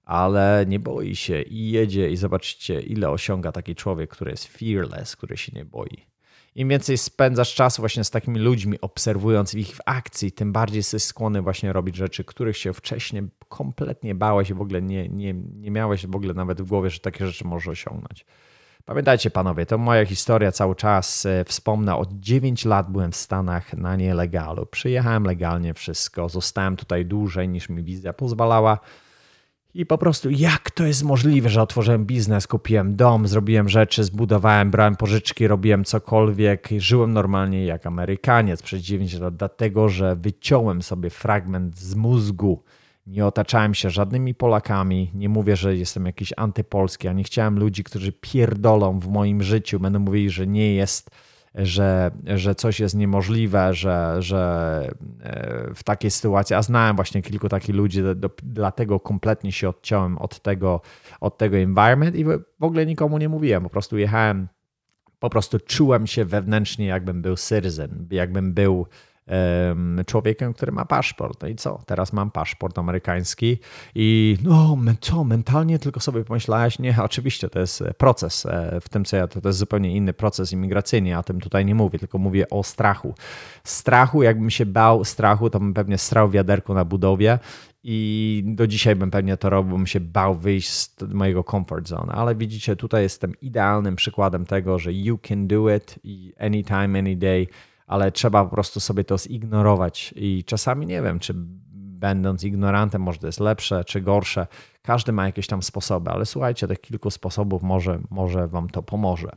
ale 0.05 0.65
nie 0.67 0.79
boi 0.79 1.15
się 1.15 1.41
i 1.41 1.71
jedzie 1.71 2.09
i 2.09 2.17
zobaczcie, 2.17 2.81
ile 2.81 3.09
osiąga 3.09 3.51
taki 3.51 3.75
człowiek, 3.75 4.09
który 4.09 4.31
jest 4.31 4.47
fearless, 4.47 5.15
który 5.15 5.37
się 5.37 5.51
nie 5.55 5.65
boi. 5.65 6.05
Im 6.55 6.69
więcej 6.69 6.97
spędzasz 6.97 7.55
czasu 7.55 7.81
właśnie 7.81 8.03
z 8.03 8.09
takimi 8.09 8.39
ludźmi, 8.39 8.81
obserwując 8.81 9.53
ich 9.53 9.75
w 9.75 9.79
akcji, 9.85 10.31
tym 10.31 10.51
bardziej 10.51 10.77
jesteś 10.77 11.03
skłonny 11.03 11.41
właśnie 11.41 11.73
robić 11.73 11.95
rzeczy, 11.95 12.23
których 12.23 12.57
się 12.57 12.73
wcześniej 12.73 13.23
kompletnie 13.49 14.15
bałeś 14.15 14.49
i 14.49 14.53
w 14.53 14.61
ogóle 14.61 14.81
nie, 14.81 15.09
nie, 15.09 15.33
nie 15.33 15.71
miałeś 15.71 16.07
w 16.07 16.15
ogóle 16.15 16.33
nawet 16.33 16.61
w 16.61 16.69
głowie, 16.69 16.89
że 16.89 16.99
takie 16.99 17.27
rzeczy 17.27 17.47
możesz 17.47 17.67
osiągnąć. 17.67 18.25
Pamiętajcie 18.85 19.29
panowie, 19.29 19.65
to 19.65 19.77
moja 19.77 20.05
historia 20.05 20.51
cały 20.51 20.75
czas. 20.75 21.25
E, 21.25 21.45
wspomnę, 21.45 21.95
od 21.95 22.13
9 22.13 22.65
lat 22.65 22.91
byłem 22.91 23.11
w 23.11 23.15
Stanach 23.15 23.73
na 23.73 23.95
nielegalu. 23.95 24.65
Przyjechałem 24.65 25.23
legalnie 25.23 25.73
wszystko, 25.73 26.29
zostałem 26.29 26.75
tutaj 26.75 27.05
dłużej 27.05 27.49
niż 27.49 27.69
mi 27.69 27.83
wizja 27.83 28.13
pozwalała. 28.13 28.79
I 29.75 29.85
po 29.85 29.97
prostu 29.97 30.29
jak 30.29 30.71
to 30.71 30.85
jest 30.85 31.03
możliwe, 31.03 31.49
że 31.49 31.61
otworzyłem 31.61 32.05
biznes, 32.05 32.47
kupiłem 32.47 32.95
dom, 32.95 33.27
zrobiłem 33.27 33.69
rzeczy, 33.69 34.03
zbudowałem, 34.03 34.71
brałem 34.71 34.95
pożyczki, 34.95 35.47
robiłem 35.47 35.83
cokolwiek, 35.83 36.69
żyłem 36.77 37.13
normalnie 37.13 37.65
jak 37.65 37.85
Amerykaniec 37.85 38.61
przez 38.61 38.81
9 38.81 39.13
lat, 39.13 39.35
dlatego 39.35 39.89
że 39.89 40.15
wyciąłem 40.15 40.81
sobie 40.81 41.09
fragment 41.09 41.79
z 41.79 41.95
mózgu. 41.95 42.63
Nie 43.07 43.25
otaczałem 43.25 43.73
się 43.73 43.89
żadnymi 43.89 44.35
Polakami, 44.35 45.11
nie 45.13 45.29
mówię, 45.29 45.55
że 45.55 45.77
jestem 45.77 46.05
jakiś 46.05 46.33
antypolski, 46.37 47.07
a 47.07 47.13
nie 47.13 47.23
chciałem 47.23 47.59
ludzi, 47.59 47.83
którzy 47.83 48.11
pierdolą 48.11 48.99
w 48.99 49.07
moim 49.07 49.43
życiu, 49.43 49.79
będą 49.79 49.99
mówili, 49.99 50.29
że 50.29 50.47
nie 50.47 50.75
jest 50.75 51.09
że, 51.55 52.11
że 52.25 52.55
coś 52.55 52.79
jest 52.79 52.95
niemożliwe, 52.95 53.73
że, 53.73 54.15
że 54.19 54.87
e, 55.23 55.73
w 55.75 55.83
takiej 55.83 56.11
sytuacji, 56.11 56.55
a 56.55 56.61
znałem 56.61 56.95
właśnie 56.95 57.21
kilku 57.21 57.49
takich 57.49 57.75
ludzi, 57.75 58.01
do, 58.15 58.29
dlatego 58.43 58.99
kompletnie 58.99 59.51
się 59.51 59.69
odciąłem 59.69 60.17
od 60.17 60.39
tego, 60.39 60.81
od 61.21 61.37
tego 61.37 61.57
environment 61.57 62.15
i 62.15 62.25
w 62.25 62.63
ogóle 62.63 62.85
nikomu 62.85 63.17
nie 63.17 63.29
mówiłem, 63.29 63.63
po 63.63 63.69
prostu 63.69 63.97
jechałem, 63.97 64.47
po 65.19 65.29
prostu 65.29 65.59
czułem 65.59 66.07
się 66.07 66.25
wewnętrznie, 66.25 66.85
jakbym 66.85 67.21
był 67.21 67.35
citizen, 67.35 68.07
jakbym 68.11 68.53
był 68.53 68.87
człowiekiem, 70.05 70.53
który 70.53 70.71
ma 70.71 70.85
paszport. 70.85 71.41
No 71.41 71.47
i 71.47 71.55
co? 71.55 71.81
Teraz 71.85 72.13
mam 72.13 72.31
paszport 72.31 72.77
amerykański 72.77 73.57
i 73.95 74.37
no, 74.43 74.77
co, 75.01 75.23
mentalnie 75.23 75.79
tylko 75.79 75.99
sobie 75.99 76.23
pomyślałeś? 76.23 76.79
Nie, 76.79 76.95
oczywiście 77.03 77.49
to 77.49 77.59
jest 77.59 77.81
e, 77.81 77.93
proces. 77.93 78.45
E, 78.45 78.79
w 78.81 78.89
tym 78.89 79.05
co 79.05 79.17
ja, 79.17 79.27
to, 79.27 79.49
jest 79.49 79.59
zupełnie 79.59 79.95
inny 79.95 80.13
proces 80.13 80.51
imigracyjny, 80.51 81.09
ja 81.09 81.19
o 81.19 81.23
tym 81.23 81.41
tutaj 81.41 81.65
nie 81.65 81.75
mówię, 81.75 81.99
tylko 81.99 82.17
mówię 82.17 82.49
o 82.49 82.63
strachu. 82.63 83.15
Strachu, 83.63 84.23
jakbym 84.23 84.49
się 84.49 84.65
bał 84.65 85.05
strachu, 85.05 85.49
to 85.49 85.59
bym 85.59 85.73
pewnie 85.73 85.97
strał 85.97 86.29
wiaderku 86.29 86.73
na 86.73 86.85
budowie 86.85 87.39
i 87.83 88.43
do 88.45 88.67
dzisiaj 88.67 88.95
bym 88.95 89.11
pewnie 89.11 89.37
to 89.37 89.49
robił, 89.49 89.77
bym 89.77 89.87
się 89.87 89.99
bał 89.99 90.35
wyjść 90.35 90.69
z 90.69 90.95
mojego 91.13 91.43
comfort 91.43 91.87
zone. 91.87 92.13
Ale 92.13 92.35
widzicie, 92.35 92.75
tutaj 92.75 93.03
jestem 93.03 93.33
idealnym 93.41 93.95
przykładem 93.95 94.45
tego, 94.45 94.79
że 94.79 94.93
you 94.93 95.17
can 95.17 95.47
do 95.47 95.75
it 95.75 95.99
anytime, 96.39 96.99
any 96.99 97.15
day 97.15 97.47
ale 97.87 98.11
trzeba 98.11 98.43
po 98.43 98.49
prostu 98.49 98.79
sobie 98.79 99.03
to 99.03 99.17
zignorować. 99.17 100.13
I 100.17 100.43
czasami 100.43 100.85
nie 100.85 101.01
wiem, 101.01 101.19
czy 101.19 101.33
będąc 102.03 102.43
ignorantem, 102.43 103.01
może 103.01 103.19
to 103.19 103.27
jest 103.27 103.39
lepsze 103.39 103.83
czy 103.83 104.01
gorsze. 104.01 104.47
Każdy 104.81 105.11
ma 105.11 105.25
jakieś 105.25 105.47
tam 105.47 105.63
sposoby, 105.63 106.11
ale 106.11 106.25
słuchajcie, 106.25 106.67
tych 106.67 106.81
kilku 106.81 107.11
sposobów 107.11 107.61
może, 107.61 107.99
może 108.09 108.47
Wam 108.47 108.69
to 108.69 108.83
pomoże. 108.83 109.29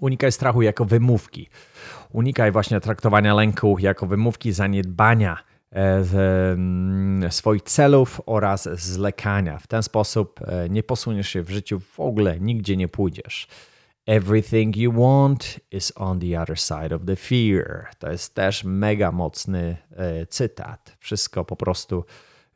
Unikaj 0.00 0.32
strachu 0.32 0.62
jako 0.62 0.84
wymówki. 0.84 1.48
Unikaj 2.12 2.52
właśnie 2.52 2.80
traktowania 2.80 3.34
lęku 3.34 3.76
jako 3.78 4.06
wymówki 4.06 4.52
zaniedbania 4.52 5.36
e, 5.72 6.04
mm, 6.52 7.32
swoich 7.32 7.62
celów 7.62 8.20
oraz 8.26 8.68
zlekania. 8.72 9.58
W 9.58 9.66
ten 9.66 9.82
sposób 9.82 10.40
e, 10.46 10.68
nie 10.68 10.82
posuniesz 10.82 11.28
się 11.28 11.42
w 11.42 11.50
życiu 11.50 11.80
w 11.80 12.00
ogóle, 12.00 12.40
nigdzie 12.40 12.76
nie 12.76 12.88
pójdziesz. 12.88 13.48
Everything 14.06 14.76
you 14.76 14.92
want 14.92 15.60
is 15.70 15.92
on 15.96 16.20
the 16.20 16.42
other 16.42 16.58
side 16.58 16.94
of 16.94 17.04
the 17.06 17.16
fear. 17.16 17.88
To 17.98 18.10
jest 18.10 18.34
też 18.34 18.64
mega 18.64 19.12
mocny 19.12 19.76
e, 19.90 20.26
cytat. 20.26 20.96
Wszystko 20.98 21.44
po 21.44 21.56
prostu, 21.56 22.04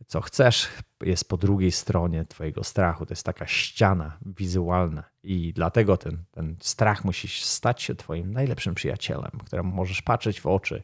co 0.07 0.20
chcesz, 0.20 0.68
jest 1.02 1.28
po 1.28 1.37
drugiej 1.37 1.72
stronie 1.72 2.24
Twojego 2.24 2.64
strachu. 2.64 3.07
To 3.07 3.12
jest 3.12 3.26
taka 3.26 3.46
ściana 3.46 4.18
wizualna, 4.26 5.04
i 5.22 5.52
dlatego 5.52 5.96
ten, 5.96 6.24
ten 6.30 6.57
strach 6.61 7.04
musi 7.04 7.28
stać 7.28 7.83
się 7.83 7.94
Twoim 7.94 8.33
najlepszym 8.33 8.74
przyjacielem, 8.74 9.30
któremu 9.46 9.74
możesz 9.74 10.02
patrzeć 10.02 10.40
w 10.40 10.46
oczy 10.46 10.83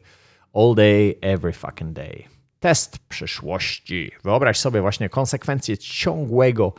all 0.53 0.75
day, 0.75 1.15
every 1.21 1.53
fucking 1.53 1.93
day. 1.93 2.23
Test 2.59 2.99
przyszłości. 2.99 4.11
Wyobraź 4.23 4.59
sobie 4.59 4.81
właśnie 4.81 5.09
konsekwencje 5.09 5.77
ciągłego 5.77 6.73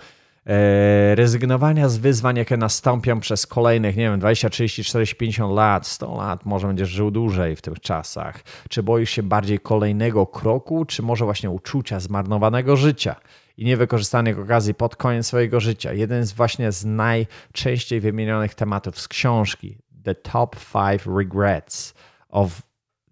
rezygnowania 1.14 1.88
z 1.88 1.96
wyzwań, 1.96 2.36
jakie 2.36 2.56
nastąpią 2.56 3.20
przez 3.20 3.46
kolejnych, 3.46 3.96
nie 3.96 4.02
wiem, 4.02 4.20
20, 4.20 4.50
30, 4.50 4.84
40, 4.84 5.16
50 5.16 5.54
lat, 5.54 5.86
100 5.86 6.16
lat, 6.16 6.46
może 6.46 6.66
będziesz 6.66 6.88
żył 6.88 7.10
dłużej 7.10 7.56
w 7.56 7.62
tych 7.62 7.80
czasach. 7.80 8.42
Czy 8.68 8.82
boisz 8.82 9.10
się 9.10 9.22
bardziej 9.22 9.58
kolejnego 9.58 10.26
kroku, 10.26 10.84
czy 10.84 11.02
może 11.02 11.24
właśnie 11.24 11.50
uczucia 11.50 12.00
zmarnowanego 12.00 12.76
życia 12.76 13.16
i 13.56 13.64
niewykorzystanych 13.64 14.38
okazji 14.38 14.74
pod 14.74 14.96
koniec 14.96 15.26
swojego 15.26 15.60
życia? 15.60 15.92
Jeden 15.92 16.26
z 16.26 16.32
właśnie 16.32 16.72
z 16.72 16.84
najczęściej 16.84 18.00
wymienionych 18.00 18.54
tematów 18.54 19.00
z 19.00 19.08
książki 19.08 19.78
The 20.04 20.14
Top 20.14 20.56
5 20.72 21.06
Regrets 21.16 21.94
of 22.28 22.62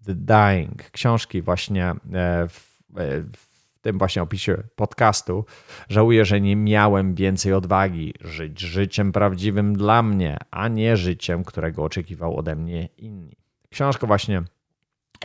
the 0.05 0.15
Dying. 0.15 0.91
Książki 0.91 1.41
właśnie 1.41 1.85
e, 1.87 1.95
w, 2.47 2.81
e, 2.97 3.21
w 3.21 3.50
tym 3.81 3.97
właśnie 3.97 4.21
opisie 4.21 4.63
podcastu, 4.75 5.45
żałuję, 5.89 6.25
że 6.25 6.41
nie 6.41 6.55
miałem 6.55 7.15
więcej 7.15 7.53
odwagi 7.53 8.13
żyć 8.21 8.59
życiem 8.59 9.11
prawdziwym 9.11 9.75
dla 9.75 10.03
mnie, 10.03 10.37
a 10.51 10.67
nie 10.67 10.97
życiem, 10.97 11.43
którego 11.43 11.83
oczekiwał 11.83 12.37
ode 12.37 12.55
mnie 12.55 12.89
inni. 12.97 13.37
Książka 13.69 14.07
właśnie 14.07 14.43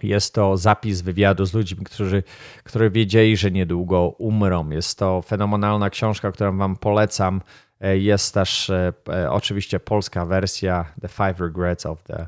jest 0.03 0.35
to 0.35 0.57
zapis 0.57 1.01
wywiadu 1.01 1.45
z 1.45 1.55
ludźmi, 1.55 1.85
którzy, 1.85 2.23
którzy 2.65 2.91
wiedzieli, 2.91 3.37
że 3.37 3.51
niedługo 3.51 4.09
umrą. 4.09 4.71
Jest 4.71 4.99
to 4.99 5.23
fenomenalna 5.23 5.91
książka, 5.91 6.33
którą 6.33 6.59
Wam 6.59 6.77
polecam. 6.77 7.41
Jest 7.81 8.35
też 8.35 8.71
e, 8.71 8.93
e, 9.09 9.31
oczywiście 9.31 9.81
polska 9.81 10.27
wersja 10.27 10.85
The 11.01 11.09
Five 11.09 11.41
Regrets 11.41 11.87
of 11.87 12.03
the 12.03 12.27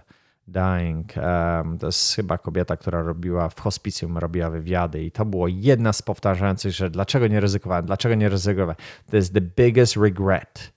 Dying. 0.48 1.14
Um, 1.16 1.78
to 1.78 1.86
jest 1.86 2.16
chyba 2.16 2.38
kobieta, 2.38 2.76
która 2.76 3.02
robiła 3.02 3.48
w 3.48 3.60
hospicjum, 3.60 4.18
robiła 4.18 4.50
wywiady 4.50 5.04
i 5.04 5.10
to 5.10 5.24
było 5.24 5.48
jedna 5.48 5.92
z 5.92 6.02
powtarzających, 6.02 6.72
że 6.72 6.90
dlaczego 6.90 7.26
nie 7.26 7.40
ryzykowałem, 7.40 7.86
dlaczego 7.86 8.14
nie 8.14 8.28
ryzykowałem. 8.28 8.76
To 9.10 9.16
jest 9.16 9.34
the 9.34 9.40
biggest 9.40 9.96
regret. 9.96 10.72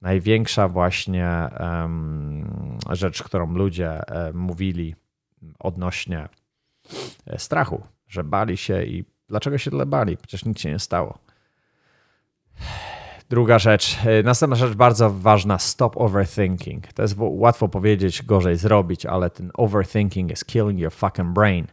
Największa 0.00 0.68
właśnie 0.68 1.48
um, 1.60 2.78
rzecz, 2.90 3.22
którą 3.22 3.52
ludzie 3.54 4.00
um, 4.08 4.36
mówili 4.36 4.94
odnośnie 5.58 6.28
e, 7.26 7.38
strachu, 7.38 7.82
że 8.08 8.24
bali 8.24 8.56
się 8.56 8.82
i 8.82 9.04
dlaczego 9.28 9.58
się 9.58 9.70
tyle 9.70 9.86
bali? 9.86 10.16
Przecież 10.16 10.44
nic 10.44 10.60
się 10.60 10.70
nie 10.70 10.78
stało. 10.78 11.18
Druga 13.30 13.58
rzecz, 13.58 13.98
y, 14.20 14.22
następna 14.22 14.56
rzecz 14.56 14.74
bardzo 14.74 15.10
ważna, 15.10 15.58
stop 15.58 15.96
overthinking. 15.96 16.92
To 16.92 17.02
jest 17.02 17.14
łatwo 17.18 17.68
powiedzieć, 17.68 18.22
gorzej 18.22 18.56
zrobić, 18.56 19.06
ale 19.06 19.30
ten 19.30 19.50
overthinking 19.54 20.32
is 20.32 20.44
killing 20.44 20.78
your 20.78 20.92
fucking 20.92 21.28
brain. 21.28 21.66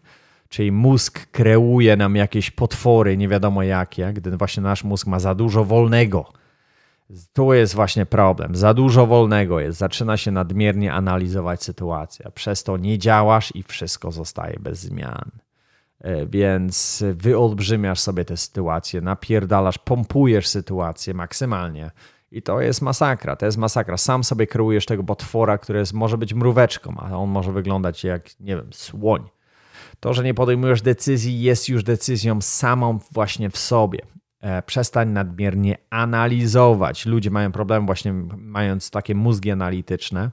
Czyli 0.49 0.71
mózg 0.71 1.25
kreuje 1.31 1.97
nam 1.97 2.15
jakieś 2.15 2.51
potwory, 2.51 3.17
nie 3.17 3.27
wiadomo 3.27 3.63
jakie, 3.63 4.13
gdy 4.13 4.37
właśnie 4.37 4.63
nasz 4.63 4.83
mózg 4.83 5.07
ma 5.07 5.19
za 5.19 5.35
dużo 5.35 5.65
wolnego. 5.65 6.33
Tu 7.33 7.53
jest 7.53 7.75
właśnie 7.75 8.05
problem. 8.05 8.55
Za 8.55 8.73
dużo 8.73 9.07
wolnego 9.07 9.59
jest. 9.59 9.77
Zaczyna 9.77 10.17
się 10.17 10.31
nadmiernie 10.31 10.93
analizować 10.93 11.63
sytuację. 11.63 12.31
Przez 12.35 12.63
to 12.63 12.77
nie 12.77 12.97
działasz 12.97 13.55
i 13.55 13.63
wszystko 13.63 14.11
zostaje 14.11 14.59
bez 14.59 14.79
zmian. 14.79 15.31
E, 16.01 16.25
więc 16.25 17.03
wyolbrzymiasz 17.13 17.99
sobie 17.99 18.25
tę 18.25 18.37
sytuację, 18.37 19.01
napierdalasz, 19.01 19.77
pompujesz 19.77 20.47
sytuację 20.47 21.13
maksymalnie. 21.13 21.91
I 22.31 22.41
to 22.41 22.61
jest 22.61 22.81
masakra, 22.81 23.35
to 23.35 23.45
jest 23.45 23.57
masakra. 23.57 23.97
Sam 23.97 24.23
sobie 24.23 24.47
kreujesz 24.47 24.85
tego 24.85 25.03
potwora, 25.03 25.57
który 25.57 25.79
jest, 25.79 25.93
może 25.93 26.17
być 26.17 26.33
mróweczką, 26.33 26.95
a 26.97 27.17
on 27.17 27.29
może 27.29 27.51
wyglądać 27.51 28.03
jak, 28.03 28.39
nie 28.39 28.55
wiem, 28.55 28.73
słoń. 28.73 29.29
To, 29.99 30.13
że 30.13 30.23
nie 30.23 30.33
podejmujesz 30.33 30.81
decyzji, 30.81 31.41
jest 31.41 31.69
już 31.69 31.83
decyzją 31.83 32.41
samą 32.41 32.99
właśnie 33.11 33.49
w 33.49 33.57
sobie. 33.57 33.99
E, 34.41 34.61
przestań 34.61 35.09
nadmiernie 35.09 35.77
analizować. 35.89 37.05
Ludzie 37.05 37.31
mają 37.31 37.51
problem 37.51 37.85
właśnie 37.85 38.13
mając 38.37 38.91
takie 38.91 39.15
mózgi 39.15 39.51
analityczne. 39.51 40.31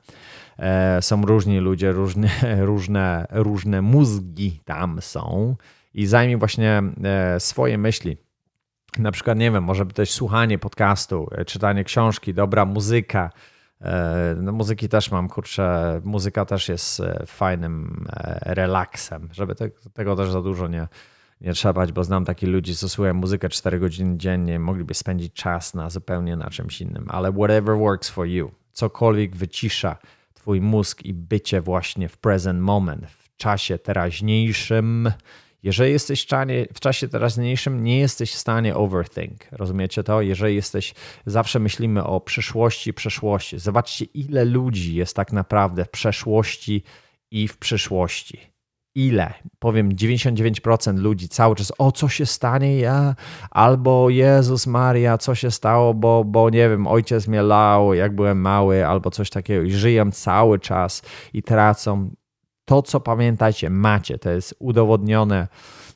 E, 0.58 1.02
są 1.02 1.22
różni 1.22 1.58
ludzie, 1.58 1.92
różne, 1.92 2.28
różne, 2.70 3.26
różne 3.30 3.82
mózgi 3.82 4.60
tam 4.64 5.02
są 5.02 5.56
i 5.94 6.06
zajmij 6.06 6.36
właśnie 6.36 6.82
e, 7.04 7.40
swoje 7.40 7.78
myśli. 7.78 8.16
Na 8.98 9.12
przykład, 9.12 9.38
nie 9.38 9.50
wiem, 9.50 9.64
może 9.64 9.86
też 9.86 10.10
słuchanie 10.10 10.58
podcastu, 10.58 11.28
czytanie 11.46 11.84
książki, 11.84 12.34
dobra 12.34 12.64
muzyka, 12.64 13.30
no, 14.36 14.52
muzyki 14.52 14.88
też 14.88 15.10
mam, 15.10 15.28
kurczę, 15.28 16.00
muzyka 16.04 16.44
też 16.44 16.68
jest 16.68 17.02
fajnym 17.26 18.06
relaksem, 18.40 19.28
żeby 19.32 19.54
te, 19.54 19.70
tego 19.70 20.16
też 20.16 20.30
za 20.30 20.42
dużo 20.42 20.68
nie, 20.68 20.88
nie 21.40 21.52
trzebać, 21.52 21.92
bo 21.92 22.04
znam 22.04 22.24
takich 22.24 22.48
ludzi, 22.48 22.76
co 22.76 22.88
słuchają 22.88 23.14
muzykę 23.14 23.48
4 23.48 23.78
godziny 23.78 24.18
dziennie, 24.18 24.58
mogliby 24.58 24.94
spędzić 24.94 25.32
czas 25.32 25.74
na 25.74 25.90
zupełnie 25.90 26.36
na 26.36 26.50
czymś 26.50 26.80
innym, 26.80 27.06
ale 27.08 27.32
whatever 27.32 27.76
works 27.76 28.08
for 28.08 28.26
you, 28.26 28.50
cokolwiek 28.72 29.36
wycisza 29.36 29.96
twój 30.34 30.60
mózg 30.60 31.02
i 31.02 31.14
bycie 31.14 31.60
właśnie 31.60 32.08
w 32.08 32.18
present 32.18 32.60
moment, 32.60 33.06
w 33.06 33.36
czasie 33.36 33.78
teraźniejszym, 33.78 35.10
jeżeli 35.66 35.92
jesteś 35.92 36.26
w, 36.26 36.26
w 36.74 36.80
czasie 36.80 37.08
teraźniejszym, 37.08 37.84
nie 37.84 37.98
jesteś 37.98 38.32
w 38.32 38.38
stanie 38.38 38.76
overthink. 38.76 39.46
Rozumiecie 39.52 40.02
to? 40.02 40.22
Jeżeli 40.22 40.54
jesteś, 40.54 40.94
zawsze 41.26 41.58
myślimy 41.58 42.04
o 42.04 42.20
przyszłości, 42.20 42.94
przeszłości. 42.94 43.58
Zobaczcie, 43.58 44.04
ile 44.04 44.44
ludzi 44.44 44.94
jest 44.94 45.16
tak 45.16 45.32
naprawdę 45.32 45.84
w 45.84 45.90
przeszłości 45.90 46.82
i 47.30 47.48
w 47.48 47.56
przyszłości. 47.56 48.55
Ile? 48.96 49.34
Powiem 49.58 49.92
99% 49.92 50.98
ludzi 50.98 51.28
cały 51.28 51.56
czas, 51.56 51.72
o 51.78 51.92
co 51.92 52.08
się 52.08 52.26
stanie 52.26 52.78
ja? 52.78 53.14
Albo 53.50 54.10
Jezus 54.10 54.66
Maria, 54.66 55.18
co 55.18 55.34
się 55.34 55.50
stało, 55.50 55.94
bo, 55.94 56.24
bo 56.24 56.50
nie 56.50 56.68
wiem, 56.68 56.86
ojciec 56.86 57.28
mnie 57.28 57.42
lał, 57.42 57.94
jak 57.94 58.14
byłem 58.14 58.40
mały, 58.40 58.86
albo 58.86 59.10
coś 59.10 59.30
takiego. 59.30 59.62
I 59.62 59.70
żyją 59.70 60.10
cały 60.10 60.58
czas 60.58 61.02
i 61.32 61.42
tracą 61.42 62.10
to, 62.64 62.82
co 62.82 63.00
pamiętajcie, 63.00 63.70
macie, 63.70 64.18
to 64.18 64.30
jest 64.30 64.54
udowodnione 64.58 65.48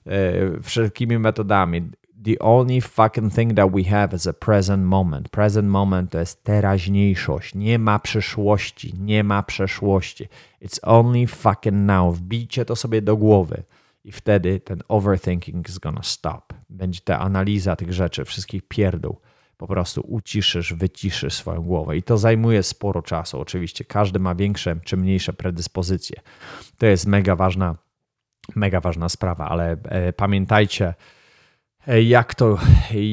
e, 0.06 0.62
wszelkimi 0.62 1.18
metodami. 1.18 1.90
The 2.24 2.38
only 2.38 2.80
fucking 2.80 3.34
thing 3.34 3.54
that 3.54 3.72
we 3.72 3.84
have 3.84 4.16
is 4.16 4.26
a 4.26 4.32
present 4.32 4.84
moment. 4.84 5.28
Present 5.28 5.68
moment 5.68 6.10
to 6.10 6.18
jest 6.18 6.44
teraźniejszość. 6.44 7.54
Nie 7.54 7.78
ma 7.78 7.98
przyszłości, 7.98 8.94
nie 8.98 9.24
ma 9.24 9.42
przeszłości. 9.42 10.28
It's 10.62 10.78
only 10.82 11.26
fucking 11.26 11.76
now. 11.76 12.16
Wbijcie 12.16 12.64
to 12.64 12.76
sobie 12.76 13.02
do 13.02 13.16
głowy 13.16 13.62
i 14.04 14.12
wtedy 14.12 14.60
ten 14.60 14.82
overthinking 14.88 15.68
is 15.68 15.78
gonna 15.78 16.02
stop. 16.02 16.54
Będzie 16.70 17.00
ta 17.04 17.18
analiza 17.18 17.76
tych 17.76 17.92
rzeczy, 17.92 18.24
wszystkich 18.24 18.62
pierdół 18.68 19.20
po 19.60 19.66
prostu 19.66 20.00
uciszysz, 20.08 20.74
wyciszysz 20.74 21.34
swoją 21.34 21.62
głowę. 21.62 21.96
I 21.96 22.02
to 22.02 22.18
zajmuje 22.18 22.62
sporo 22.62 23.02
czasu. 23.02 23.40
Oczywiście 23.40 23.84
każdy 23.84 24.18
ma 24.18 24.34
większe 24.34 24.76
czy 24.84 24.96
mniejsze 24.96 25.32
predyspozycje. 25.32 26.20
To 26.78 26.86
jest 26.86 27.06
mega 27.06 27.36
ważna, 27.36 27.76
mega 28.56 28.80
ważna 28.80 29.08
sprawa, 29.08 29.48
ale 29.48 29.76
e, 29.84 30.12
pamiętajcie, 30.12 30.94
jak 31.86 32.34
to, 32.34 32.58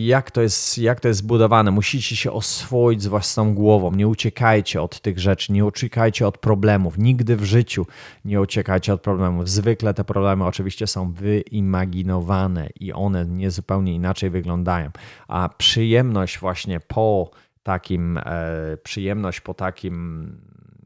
jak, 0.05 0.31
to 0.31 0.41
jest, 0.41 0.77
jak 0.77 0.99
to 0.99 1.07
jest 1.07 1.19
zbudowane. 1.19 1.71
Musicie 1.71 2.15
się 2.15 2.31
oswoić 2.31 3.01
z 3.01 3.07
własną 3.07 3.53
głową. 3.53 3.91
Nie 3.91 4.07
uciekajcie 4.07 4.81
od 4.81 5.01
tych 5.01 5.19
rzeczy, 5.19 5.53
nie 5.53 5.65
uciekajcie 5.65 6.27
od 6.27 6.37
problemów. 6.37 6.97
Nigdy 6.97 7.35
w 7.35 7.43
życiu 7.43 7.85
nie 8.25 8.41
uciekajcie 8.41 8.93
od 8.93 9.01
problemów. 9.01 9.49
Zwykle 9.49 9.93
te 9.93 10.03
problemy 10.03 10.45
oczywiście 10.45 10.87
są 10.87 11.11
wyimaginowane 11.11 12.69
i 12.79 12.93
one 12.93 13.25
nie 13.25 13.51
zupełnie 13.51 13.93
inaczej 13.93 14.29
wyglądają. 14.29 14.91
A 15.27 15.49
przyjemność 15.57 16.39
właśnie 16.39 16.79
po 16.79 17.31
takim, 17.63 18.17
e, 18.17 18.77
przyjemność 18.83 19.41
po 19.41 19.53
takim 19.53 20.31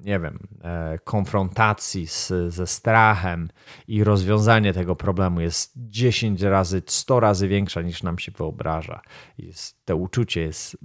nie 0.03 0.19
wiem, 0.19 0.39
e, 0.63 0.99
konfrontacji 1.03 2.07
z, 2.07 2.33
ze 2.47 2.67
strachem 2.67 3.49
i 3.87 4.03
rozwiązanie 4.03 4.73
tego 4.73 4.95
problemu 4.95 5.41
jest 5.41 5.73
10 5.75 6.41
razy, 6.41 6.81
100 6.85 7.19
razy 7.19 7.47
większa 7.47 7.81
niż 7.81 8.03
nam 8.03 8.19
się 8.19 8.31
wyobraża. 8.31 9.01
Jest, 9.37 9.85
to 9.85 9.97
uczucie 9.97 10.41
jest 10.41 10.77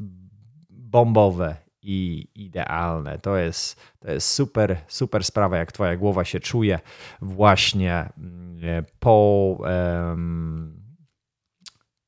bombowe 0.71 1.57
i 1.83 2.29
idealne. 2.35 3.19
To 3.19 3.37
jest, 3.37 3.81
to 3.99 4.11
jest 4.11 4.29
super, 4.29 4.77
super 4.89 5.25
sprawa, 5.25 5.57
jak 5.57 5.73
twoja 5.73 5.97
głowa 5.97 6.25
się 6.25 6.41
czuje 6.41 6.81
właśnie 7.21 8.09
mm, 8.19 8.85
po, 8.99 9.59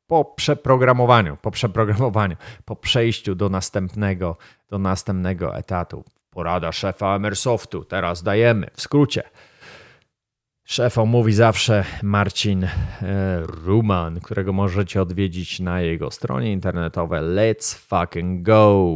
po 0.07 0.25
przeprogramowaniu, 0.25 1.37
po 1.37 1.51
przeprogramowaniu, 1.51 2.37
po 2.64 2.77
przejściu 2.77 3.35
do 3.35 3.49
następnego, 3.49 4.37
do 4.68 4.79
następnego 4.79 5.57
etatu. 5.57 6.05
Porada 6.38 6.72
szefa 6.72 7.16
Emersoftu. 7.16 7.85
Teraz 7.85 8.22
dajemy. 8.22 8.66
W 8.72 8.81
skrócie. 8.81 9.22
Szef 10.64 10.96
mówi 10.96 11.33
zawsze 11.33 11.85
Marcin 12.03 12.64
e, 12.64 12.70
Ruman, 13.46 14.20
którego 14.20 14.53
możecie 14.53 15.03
odwiedzić 15.03 15.61
na 15.61 15.81
jego 15.81 16.11
stronie 16.11 16.53
internetowej 16.53 17.20
Let's 17.20 17.74
fucking 17.79 18.42
go. 18.42 18.87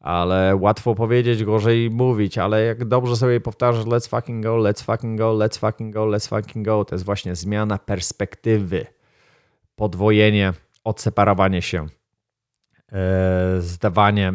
Ale 0.00 0.56
łatwo 0.56 0.94
powiedzieć, 0.94 1.44
gorzej 1.44 1.90
mówić, 1.90 2.38
ale 2.38 2.64
jak 2.64 2.84
dobrze 2.84 3.16
sobie 3.16 3.40
powtarzasz 3.40 3.84
let's 3.84 4.08
fucking 4.08 4.44
go, 4.44 4.56
let's 4.56 4.84
fucking 4.84 5.18
go, 5.18 5.36
let's 5.38 5.58
fucking 5.58 5.94
go, 5.94 6.06
let's 6.06 6.28
fucking 6.28 6.66
go, 6.66 6.84
to 6.84 6.94
jest 6.94 7.04
właśnie 7.04 7.34
zmiana 7.34 7.78
perspektywy, 7.78 8.86
podwojenie, 9.76 10.52
odseparowanie 10.84 11.62
się, 11.62 11.86
e, 12.92 13.56
zdawanie 13.60 14.28
e, 14.28 14.34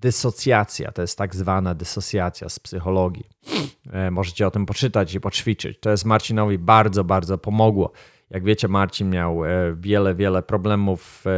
dysocjacja, 0.00 0.92
to 0.92 1.02
jest 1.02 1.18
tak 1.18 1.36
zwana 1.36 1.74
dysocjacja 1.74 2.48
z 2.48 2.58
psychologii. 2.58 3.26
E, 3.92 4.10
możecie 4.10 4.46
o 4.46 4.50
tym 4.50 4.66
poczytać 4.66 5.14
i 5.14 5.20
poćwiczyć. 5.20 5.78
To 5.80 5.90
jest 5.90 6.04
Marcinowi 6.04 6.58
bardzo, 6.58 7.04
bardzo 7.04 7.38
pomogło. 7.38 7.92
Jak 8.30 8.44
wiecie, 8.44 8.68
Marcin 8.68 9.10
miał 9.10 9.44
e, 9.44 9.48
wiele, 9.76 10.14
wiele 10.14 10.42
problemów. 10.42 11.24
E, 11.26 11.30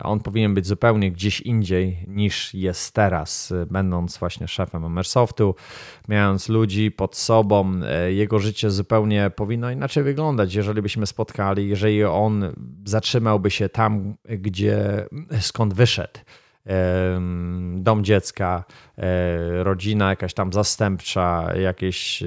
on 0.00 0.20
powinien 0.20 0.54
być 0.54 0.66
zupełnie 0.66 1.12
gdzieś 1.12 1.40
indziej 1.40 2.04
niż 2.08 2.54
jest 2.54 2.94
teraz, 2.94 3.52
będąc 3.70 4.18
właśnie 4.18 4.48
szefem 4.48 4.84
Amersoftu, 4.84 5.54
mając 6.08 6.48
ludzi 6.48 6.90
pod 6.90 7.16
sobą. 7.16 7.80
Jego 8.08 8.38
życie 8.38 8.70
zupełnie 8.70 9.30
powinno 9.36 9.70
inaczej 9.70 10.02
wyglądać, 10.02 10.54
jeżeli 10.54 10.82
byśmy 10.82 11.06
spotkali, 11.06 11.68
jeżeli 11.68 12.04
on 12.04 12.52
zatrzymałby 12.84 13.50
się 13.50 13.68
tam, 13.68 14.14
gdzie 14.24 15.06
skąd 15.40 15.74
wyszedł 15.74 16.20
dom 17.74 18.04
dziecka, 18.04 18.64
e, 18.98 19.64
rodzina 19.64 20.10
jakaś 20.10 20.34
tam 20.34 20.52
zastępcza, 20.52 21.56
jakieś 21.56 22.22
e, 22.22 22.26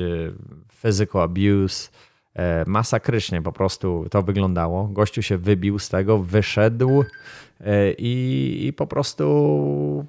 physical 0.82 1.22
abuse. 1.22 1.90
E, 2.34 2.64
masakrycznie 2.68 3.42
po 3.42 3.52
prostu 3.52 4.06
to 4.12 4.22
wyglądało. 4.22 4.88
Gościu 4.88 5.22
się 5.22 5.38
wybił 5.38 5.80
z 5.80 5.90
tego, 5.90 6.18
wyszedł 6.20 7.04
i, 7.98 8.64
i 8.68 8.74
po 8.74 8.88
prostu 8.88 10.06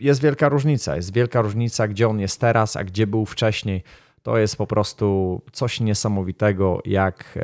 jest 0.00 0.22
wielka 0.22 0.48
różnica. 0.48 0.96
Jest 0.96 1.12
wielka 1.12 1.42
różnica, 1.42 1.88
gdzie 1.88 2.08
on 2.08 2.20
jest 2.20 2.40
teraz, 2.40 2.76
a 2.76 2.84
gdzie 2.84 3.06
był 3.06 3.26
wcześniej. 3.26 3.82
To 4.22 4.38
jest 4.38 4.56
po 4.56 4.66
prostu 4.66 5.40
coś 5.52 5.80
niesamowitego, 5.80 6.80
jak, 6.84 7.38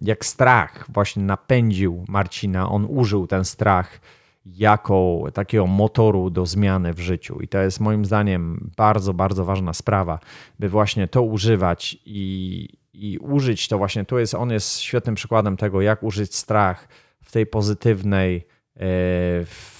jak 0.00 0.24
strach 0.24 0.86
właśnie 0.88 1.22
napędził 1.22 2.04
Marcina. 2.08 2.70
On 2.70 2.86
użył 2.90 3.26
ten 3.26 3.44
strach 3.44 4.00
jako 4.46 5.24
takiego 5.34 5.66
motoru 5.66 6.30
do 6.30 6.46
zmiany 6.46 6.92
w 6.92 7.00
życiu. 7.00 7.40
I 7.40 7.48
to 7.48 7.58
jest 7.58 7.80
moim 7.80 8.04
zdaniem 8.04 8.70
bardzo, 8.76 9.14
bardzo 9.14 9.44
ważna 9.44 9.72
sprawa, 9.72 10.18
by 10.58 10.68
właśnie 10.68 11.08
to 11.08 11.22
używać 11.22 11.98
i, 12.06 12.68
i 12.92 13.18
użyć 13.18 13.68
to 13.68 13.78
właśnie. 13.78 14.04
Tu 14.04 14.18
jest, 14.18 14.34
on 14.34 14.50
jest 14.50 14.78
świetnym 14.78 15.14
przykładem 15.14 15.56
tego, 15.56 15.80
jak 15.80 16.02
użyć 16.02 16.34
strach 16.34 16.88
w 17.24 17.32
tej 17.32 17.46
pozytywnej, 17.46 18.36
e, 18.36 18.80
w 19.44 19.71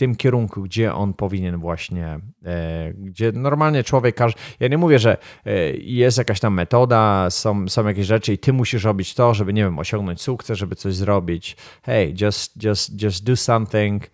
tym 0.00 0.16
kierunku, 0.16 0.62
gdzie 0.62 0.94
on 0.94 1.14
powinien 1.14 1.58
właśnie, 1.58 2.20
e, 2.44 2.92
gdzie 2.94 3.32
normalnie 3.32 3.84
człowiek 3.84 4.14
każdy. 4.14 4.40
Ja 4.60 4.68
nie 4.68 4.78
mówię, 4.78 4.98
że 4.98 5.16
e, 5.46 5.70
jest 5.76 6.18
jakaś 6.18 6.40
tam 6.40 6.54
metoda, 6.54 7.30
są, 7.30 7.68
są 7.68 7.86
jakieś 7.86 8.06
rzeczy 8.06 8.32
i 8.32 8.38
ty 8.38 8.52
musisz 8.52 8.84
robić 8.84 9.14
to, 9.14 9.34
żeby, 9.34 9.52
nie 9.52 9.64
wiem, 9.64 9.78
osiągnąć 9.78 10.22
sukces, 10.22 10.58
żeby 10.58 10.76
coś 10.76 10.94
zrobić. 10.94 11.56
Hey, 11.82 12.14
just, 12.20 12.64
just, 12.64 13.02
just 13.02 13.24
do 13.24 13.36
something 13.36 14.10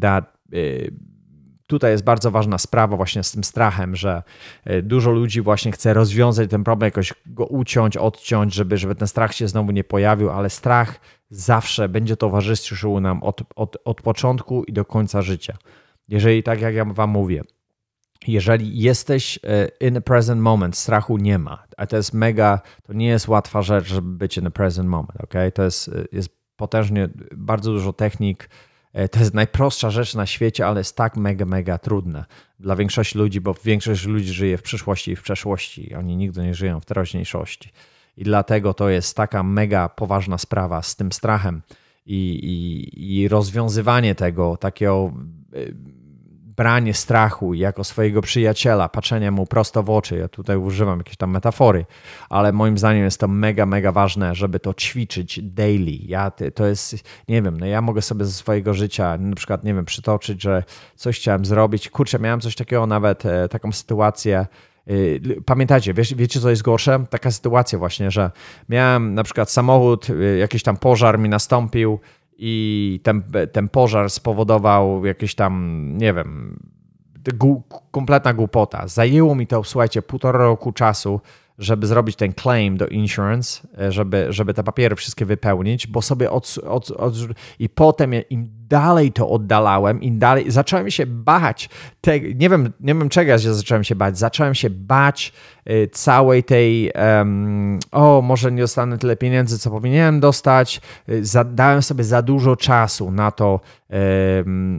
that 0.00 0.36
e, 0.52 0.58
tutaj 1.70 1.90
jest 1.90 2.04
bardzo 2.04 2.30
ważna 2.30 2.58
sprawa 2.58 2.96
właśnie 2.96 3.22
z 3.22 3.32
tym 3.32 3.44
strachem, 3.44 3.96
że 3.96 4.22
dużo 4.82 5.10
ludzi 5.10 5.40
właśnie 5.40 5.72
chce 5.72 5.94
rozwiązać 5.94 6.50
ten 6.50 6.64
problem, 6.64 6.86
jakoś 6.86 7.14
go 7.26 7.46
uciąć, 7.46 7.96
odciąć, 7.96 8.54
żeby, 8.54 8.78
żeby 8.78 8.94
ten 8.94 9.08
strach 9.08 9.34
się 9.34 9.48
znowu 9.48 9.72
nie 9.72 9.84
pojawił, 9.84 10.30
ale 10.30 10.50
strach 10.50 11.00
zawsze 11.30 11.88
będzie 11.88 12.16
towarzyszył 12.16 13.00
nam 13.00 13.22
od, 13.22 13.42
od, 13.56 13.76
od 13.84 14.02
początku 14.02 14.64
i 14.64 14.72
do 14.72 14.84
końca 14.84 15.22
życia. 15.22 15.56
Jeżeli, 16.08 16.42
tak 16.42 16.60
jak 16.60 16.74
ja 16.74 16.84
Wam 16.84 17.10
mówię, 17.10 17.42
jeżeli 18.26 18.78
jesteś 18.78 19.38
e, 19.44 19.86
in 19.86 19.94
the 19.94 20.00
present 20.00 20.42
moment, 20.42 20.76
strachu 20.76 21.18
nie 21.18 21.38
ma, 21.38 21.64
a 21.76 21.86
to 21.86 21.96
jest 21.96 22.14
mega, 22.14 22.60
to 22.82 22.92
nie 22.92 23.06
jest 23.06 23.28
łatwa 23.28 23.62
rzecz, 23.62 23.86
żeby 23.86 24.08
być 24.08 24.36
in 24.36 24.44
the 24.44 24.50
present 24.50 24.88
moment, 24.88 25.20
ok? 25.20 25.34
To 25.54 25.62
jest, 25.62 25.88
e, 25.88 26.04
jest 26.12 26.30
potężnie, 26.56 27.08
bardzo 27.36 27.72
dużo 27.72 27.92
technik, 27.92 28.44
e, 28.44 28.69
to 29.10 29.18
jest 29.18 29.34
najprostsza 29.34 29.90
rzecz 29.90 30.14
na 30.14 30.26
świecie, 30.26 30.66
ale 30.66 30.80
jest 30.80 30.96
tak 30.96 31.16
mega, 31.16 31.44
mega 31.44 31.78
trudna 31.78 32.24
dla 32.60 32.76
większości 32.76 33.18
ludzi, 33.18 33.40
bo 33.40 33.54
większość 33.64 34.06
ludzi 34.06 34.32
żyje 34.32 34.58
w 34.58 34.62
przyszłości 34.62 35.10
i 35.10 35.16
w 35.16 35.22
przeszłości, 35.22 35.94
oni 35.94 36.16
nigdy 36.16 36.42
nie 36.42 36.54
żyją 36.54 36.80
w 36.80 36.84
teraźniejszości. 36.84 37.70
I 38.16 38.24
dlatego 38.24 38.74
to 38.74 38.88
jest 38.88 39.16
taka 39.16 39.42
mega 39.42 39.88
poważna 39.88 40.38
sprawa 40.38 40.82
z 40.82 40.96
tym 40.96 41.12
strachem. 41.12 41.62
i, 42.06 42.16
i, 42.16 43.22
i 43.22 43.28
rozwiązywanie 43.28 44.14
tego, 44.14 44.56
takiego 44.56 45.12
y, 45.54 45.74
branie 46.60 46.94
strachu 46.94 47.54
jako 47.54 47.84
swojego 47.84 48.22
przyjaciela, 48.22 48.88
patrzenie 48.88 49.30
mu 49.30 49.46
prosto 49.46 49.82
w 49.82 49.90
oczy. 49.90 50.16
Ja 50.16 50.28
tutaj 50.28 50.56
używam 50.56 50.98
jakiejś 50.98 51.16
tam 51.16 51.30
metafory, 51.30 51.86
ale 52.28 52.52
moim 52.52 52.78
zdaniem 52.78 53.04
jest 53.04 53.20
to 53.20 53.28
mega, 53.28 53.66
mega 53.66 53.92
ważne, 53.92 54.34
żeby 54.34 54.60
to 54.60 54.74
ćwiczyć 54.74 55.40
daily. 55.42 55.98
Ja, 56.06 56.32
to 56.54 56.66
jest, 56.66 56.96
nie 57.28 57.42
wiem, 57.42 57.60
no 57.60 57.66
ja 57.66 57.80
mogę 57.80 58.02
sobie 58.02 58.24
ze 58.24 58.32
swojego 58.32 58.74
życia 58.74 59.16
na 59.18 59.36
przykład, 59.36 59.64
nie 59.64 59.74
wiem, 59.74 59.84
przytoczyć, 59.84 60.42
że 60.42 60.64
coś 60.96 61.16
chciałem 61.16 61.44
zrobić. 61.44 61.90
Kurczę, 61.90 62.18
miałem 62.18 62.40
coś 62.40 62.54
takiego 62.54 62.86
nawet, 62.86 63.26
e, 63.26 63.48
taką 63.48 63.72
sytuację, 63.72 64.46
y, 64.90 65.42
Pamiętajcie, 65.46 65.94
wiecie, 65.94 66.16
wiecie, 66.16 66.40
co 66.40 66.50
jest 66.50 66.62
gorsze? 66.62 67.04
Taka 67.10 67.30
sytuacja 67.30 67.78
właśnie, 67.78 68.10
że 68.10 68.30
miałem 68.68 69.14
na 69.14 69.22
przykład 69.22 69.50
samochód, 69.50 70.10
y, 70.10 70.38
jakiś 70.38 70.62
tam 70.62 70.76
pożar 70.76 71.18
mi 71.18 71.28
nastąpił, 71.28 72.00
i 72.42 73.00
ten, 73.02 73.22
ten 73.52 73.68
pożar 73.68 74.10
spowodował 74.10 75.06
jakieś 75.06 75.34
tam, 75.34 75.84
nie 75.96 76.14
wiem, 76.14 76.58
kompletna 77.90 78.34
głupota. 78.34 78.88
Zajęło 78.88 79.34
mi 79.34 79.46
to, 79.46 79.64
słuchajcie, 79.64 80.02
półtora 80.02 80.38
roku 80.38 80.72
czasu, 80.72 81.20
żeby 81.58 81.86
zrobić 81.86 82.16
ten 82.16 82.32
claim 82.34 82.76
do 82.76 82.86
insurance, 82.86 83.68
e, 83.80 83.92
żeby, 83.92 84.26
żeby 84.30 84.54
te 84.54 84.64
papiery 84.64 84.96
wszystkie 84.96 85.24
wypełnić, 85.24 85.86
bo 85.86 86.02
sobie 86.02 86.30
od, 86.30 86.58
od, 86.66 86.90
od, 86.90 87.14
i 87.58 87.68
potem 87.68 88.12
im 88.30 88.59
dalej 88.70 89.12
to 89.12 89.30
oddalałem, 89.30 90.02
im 90.02 90.18
dalej 90.18 90.50
zacząłem 90.50 90.90
się 90.90 91.06
bać. 91.06 91.68
Te, 92.00 92.20
nie, 92.20 92.48
wiem, 92.48 92.72
nie 92.80 92.94
wiem 92.94 93.08
czego 93.08 93.30
ja 93.30 93.38
zacząłem 93.38 93.84
się 93.84 93.94
bać. 93.94 94.18
Zacząłem 94.18 94.54
się 94.54 94.70
bać 94.70 95.32
y, 95.70 95.88
całej 95.92 96.44
tej 96.44 96.92
um, 96.94 97.78
o, 97.92 98.22
może 98.22 98.52
nie 98.52 98.62
dostanę 98.62 98.98
tyle 98.98 99.16
pieniędzy, 99.16 99.58
co 99.58 99.70
powinienem 99.70 100.20
dostać. 100.20 100.80
Y, 101.08 101.22
dałem 101.44 101.82
sobie 101.82 102.04
za 102.04 102.22
dużo 102.22 102.56
czasu 102.56 103.10
na 103.10 103.30
to, 103.30 103.60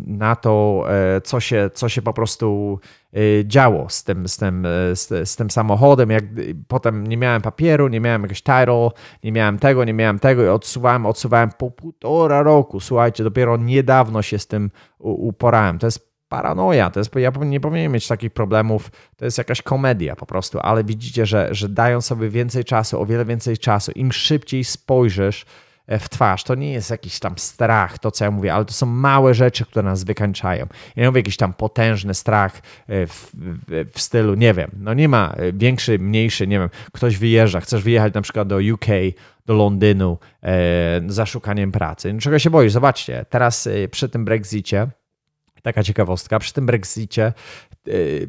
na 0.07 0.35
to, 0.35 0.83
e, 0.89 1.21
co 1.21 1.39
się, 1.39 1.69
co 1.73 1.89
się 1.89 2.01
po 2.01 2.13
prostu 2.13 2.79
e, 3.13 3.17
działo 3.45 3.85
z 3.89 4.03
tym, 4.03 4.27
z 4.27 4.37
tym, 4.37 4.65
e, 4.65 4.95
z, 5.25 5.35
tym 5.35 5.49
samochodem. 5.49 6.09
Jak 6.09 6.23
potem 6.67 7.07
nie 7.07 7.17
miałem 7.17 7.41
papieru, 7.41 7.87
nie 7.87 7.99
miałem 7.99 8.21
jakiegoś 8.21 8.41
title, 8.41 8.89
nie 9.23 9.31
miałem 9.31 9.59
tego, 9.59 9.83
nie 9.83 9.93
miałem 9.93 10.19
tego 10.19 10.43
i 10.43 10.47
odsuwałem, 10.47 11.05
odsuwałem 11.05 11.49
po 11.57 11.71
półtora 11.71 12.43
roku. 12.43 12.79
Słuchajcie, 12.79 13.23
dopiero 13.23 13.57
niedawno 13.81 14.21
się 14.21 14.39
z 14.39 14.47
tym 14.47 14.71
uporałem. 14.99 15.79
To 15.79 15.87
jest 15.87 16.11
paranoja, 16.29 16.89
to 16.89 16.99
jest, 16.99 17.15
ja 17.15 17.31
nie 17.41 17.59
powinienem 17.59 17.91
mieć 17.91 18.07
takich 18.07 18.33
problemów, 18.33 18.91
to 19.17 19.25
jest 19.25 19.37
jakaś 19.37 19.61
komedia 19.61 20.15
po 20.15 20.25
prostu, 20.25 20.59
ale 20.59 20.83
widzicie, 20.83 21.25
że, 21.25 21.49
że 21.51 21.69
dają 21.69 22.01
sobie 22.01 22.29
więcej 22.29 22.63
czasu, 22.65 23.01
o 23.01 23.05
wiele 23.05 23.25
więcej 23.25 23.57
czasu, 23.57 23.91
im 23.91 24.11
szybciej 24.11 24.63
spojrzysz, 24.63 25.45
w 25.87 26.09
twarz. 26.09 26.43
To 26.43 26.55
nie 26.55 26.71
jest 26.71 26.89
jakiś 26.89 27.19
tam 27.19 27.37
strach, 27.37 27.99
to 27.99 28.11
co 28.11 28.25
ja 28.25 28.31
mówię, 28.31 28.53
ale 28.53 28.65
to 28.65 28.73
są 28.73 28.85
małe 28.85 29.33
rzeczy, 29.33 29.65
które 29.65 29.83
nas 29.83 30.03
wykańczają. 30.03 30.67
Ja 30.95 31.03
nie 31.03 31.09
mówię 31.09 31.19
jakiś 31.19 31.37
tam 31.37 31.53
potężny 31.53 32.13
strach 32.13 32.61
e, 32.87 33.07
w, 33.07 33.29
w, 33.33 33.85
w, 33.93 34.01
stylu, 34.01 34.35
nie 34.35 34.53
wiem, 34.53 34.71
no 34.77 34.93
nie 34.93 35.09
ma 35.09 35.33
e, 35.37 35.53
większy, 35.53 35.99
mniejszy, 35.99 36.47
nie 36.47 36.59
wiem, 36.59 36.69
ktoś 36.91 37.17
wyjeżdża, 37.17 37.59
chcesz 37.59 37.83
wyjechać 37.83 38.13
na 38.13 38.21
przykład 38.21 38.47
do 38.47 38.57
UK, 38.73 38.85
do 39.45 39.53
Londynu 39.53 40.17
e, 40.43 41.01
za 41.07 41.25
szukaniem 41.25 41.71
pracy. 41.71 42.13
No, 42.13 42.19
czego 42.19 42.39
się 42.39 42.49
boisz? 42.49 42.71
Zobaczcie, 42.71 43.25
teraz 43.29 43.69
przy 43.91 44.09
tym 44.09 44.25
Brexicie, 44.25 44.87
taka 45.61 45.83
ciekawostka, 45.83 46.39
przy 46.39 46.53
tym 46.53 46.65
Brexicie 46.65 47.33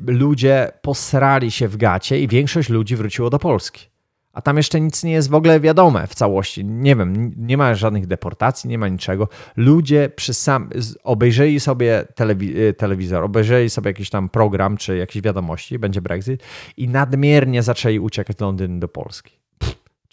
ludzie 0.06 0.72
posrali 0.82 1.50
się 1.50 1.68
w 1.68 1.76
gacie 1.76 2.20
i 2.20 2.28
większość 2.28 2.68
ludzi 2.68 2.96
wróciło 2.96 3.30
do 3.30 3.38
Polski 3.38 3.91
a 4.32 4.42
tam 4.42 4.56
jeszcze 4.56 4.80
nic 4.80 5.04
nie 5.04 5.12
jest 5.12 5.30
w 5.30 5.34
ogóle 5.34 5.60
wiadome 5.60 6.06
w 6.06 6.14
całości. 6.14 6.64
Nie 6.64 6.96
wiem, 6.96 7.34
nie 7.36 7.56
ma 7.56 7.74
żadnych 7.74 8.06
deportacji, 8.06 8.70
nie 8.70 8.78
ma 8.78 8.88
niczego. 8.88 9.28
Ludzie 9.56 10.10
przy 10.16 10.34
sam, 10.34 10.70
obejrzeli 11.04 11.60
sobie 11.60 12.04
telewi 12.14 12.60
y, 12.60 12.74
telewizor, 12.74 13.24
obejrzeli 13.24 13.70
sobie 13.70 13.90
jakiś 13.90 14.10
tam 14.10 14.28
program 14.28 14.76
czy 14.76 14.96
jakieś 14.96 15.22
wiadomości, 15.22 15.78
będzie 15.78 16.02
Brexit 16.02 16.42
i 16.76 16.88
nadmiernie 16.88 17.62
zaczęli 17.62 17.98
uciekać 17.98 18.36
z 18.36 18.40
Londynu 18.40 18.78
do 18.78 18.88
Polski. 18.88 19.41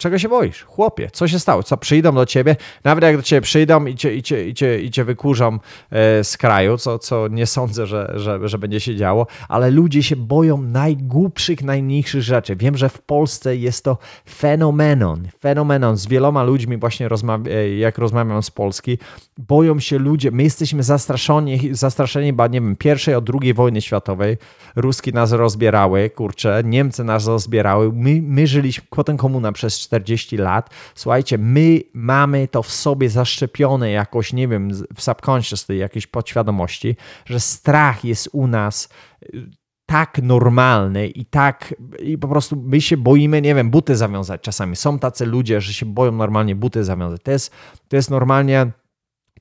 Czego 0.00 0.18
się 0.18 0.28
boisz? 0.28 0.62
Chłopie, 0.64 1.10
co 1.12 1.28
się 1.28 1.38
stało? 1.38 1.62
Co 1.62 1.76
przyjdą 1.76 2.14
do 2.14 2.26
ciebie? 2.26 2.56
Nawet 2.84 3.04
jak 3.04 3.16
do 3.16 3.22
ciebie 3.22 3.40
przyjdą 3.40 3.86
i 3.86 3.94
cię, 3.94 4.14
i 4.14 4.22
cię, 4.22 4.48
i 4.48 4.54
cię, 4.54 4.80
i 4.80 4.90
cię 4.90 5.04
wykurzą 5.04 5.58
e, 5.90 6.24
z 6.24 6.36
kraju, 6.36 6.78
co, 6.78 6.98
co 6.98 7.28
nie 7.28 7.46
sądzę, 7.46 7.86
że, 7.86 8.12
że, 8.14 8.48
że 8.48 8.58
będzie 8.58 8.80
się 8.80 8.96
działo, 8.96 9.26
ale 9.48 9.70
ludzie 9.70 10.02
się 10.02 10.16
boją 10.16 10.62
najgłupszych, 10.62 11.62
najmniejszych 11.62 12.22
rzeczy. 12.22 12.56
Wiem, 12.56 12.76
że 12.76 12.88
w 12.88 13.02
Polsce 13.02 13.56
jest 13.56 13.84
to 13.84 13.98
fenomenon. 14.28 15.28
Fenomenon. 15.40 15.96
Z 15.96 16.06
wieloma 16.06 16.42
ludźmi 16.42 16.76
właśnie 16.76 17.08
rozmawia, 17.08 17.62
jak 17.62 17.98
rozmawiam 17.98 18.42
z 18.42 18.50
Polski, 18.50 18.98
boją 19.38 19.80
się 19.80 19.98
ludzie. 19.98 20.30
My 20.30 20.42
jesteśmy 20.42 20.82
zastraszeni, 20.82 21.68
zastraszeni, 21.72 22.32
bo 22.32 22.46
nie 22.46 22.60
wiem, 22.60 22.76
pierwszej 22.76 23.14
od 23.14 23.24
drugiej 23.24 23.54
wojny 23.54 23.80
światowej. 23.80 24.36
Ruski 24.76 25.12
nas 25.12 25.32
rozbierały, 25.32 26.10
kurczę, 26.10 26.62
Niemcy 26.64 27.04
nas 27.04 27.26
rozbierały. 27.26 27.92
My, 27.92 28.22
my 28.22 28.46
żyliśmy, 28.46 28.84
potem 28.90 29.16
komuna 29.16 29.52
przez 29.52 29.89
40 29.90 30.36
lat. 30.36 30.70
Słuchajcie, 30.94 31.38
my 31.38 31.80
mamy 31.92 32.48
to 32.48 32.62
w 32.62 32.70
sobie 32.70 33.10
zaszczepione 33.10 33.90
jakoś, 33.90 34.32
nie 34.32 34.48
wiem, 34.48 34.70
w 34.94 35.02
subconscious 35.02 35.66
tej 35.66 35.78
jakiejś 35.78 36.06
podświadomości, 36.06 36.96
że 37.26 37.40
strach 37.40 38.04
jest 38.04 38.28
u 38.32 38.46
nas 38.46 38.88
y, 39.22 39.50
tak 39.86 40.22
normalny 40.22 41.08
i 41.08 41.24
tak 41.24 41.74
i 41.98 42.18
po 42.18 42.28
prostu 42.28 42.56
my 42.56 42.80
się 42.80 42.96
boimy, 42.96 43.42
nie 43.42 43.54
wiem, 43.54 43.70
buty 43.70 43.96
zawiązać 43.96 44.40
czasami. 44.40 44.76
Są 44.76 44.98
tacy 44.98 45.26
ludzie, 45.26 45.60
że 45.60 45.72
się 45.72 45.86
boją 45.86 46.12
normalnie 46.12 46.54
buty 46.54 46.84
zawiązać. 46.84 47.22
To 47.22 47.30
jest, 47.30 47.52
to 47.88 47.96
jest 47.96 48.10
normalnie 48.10 48.72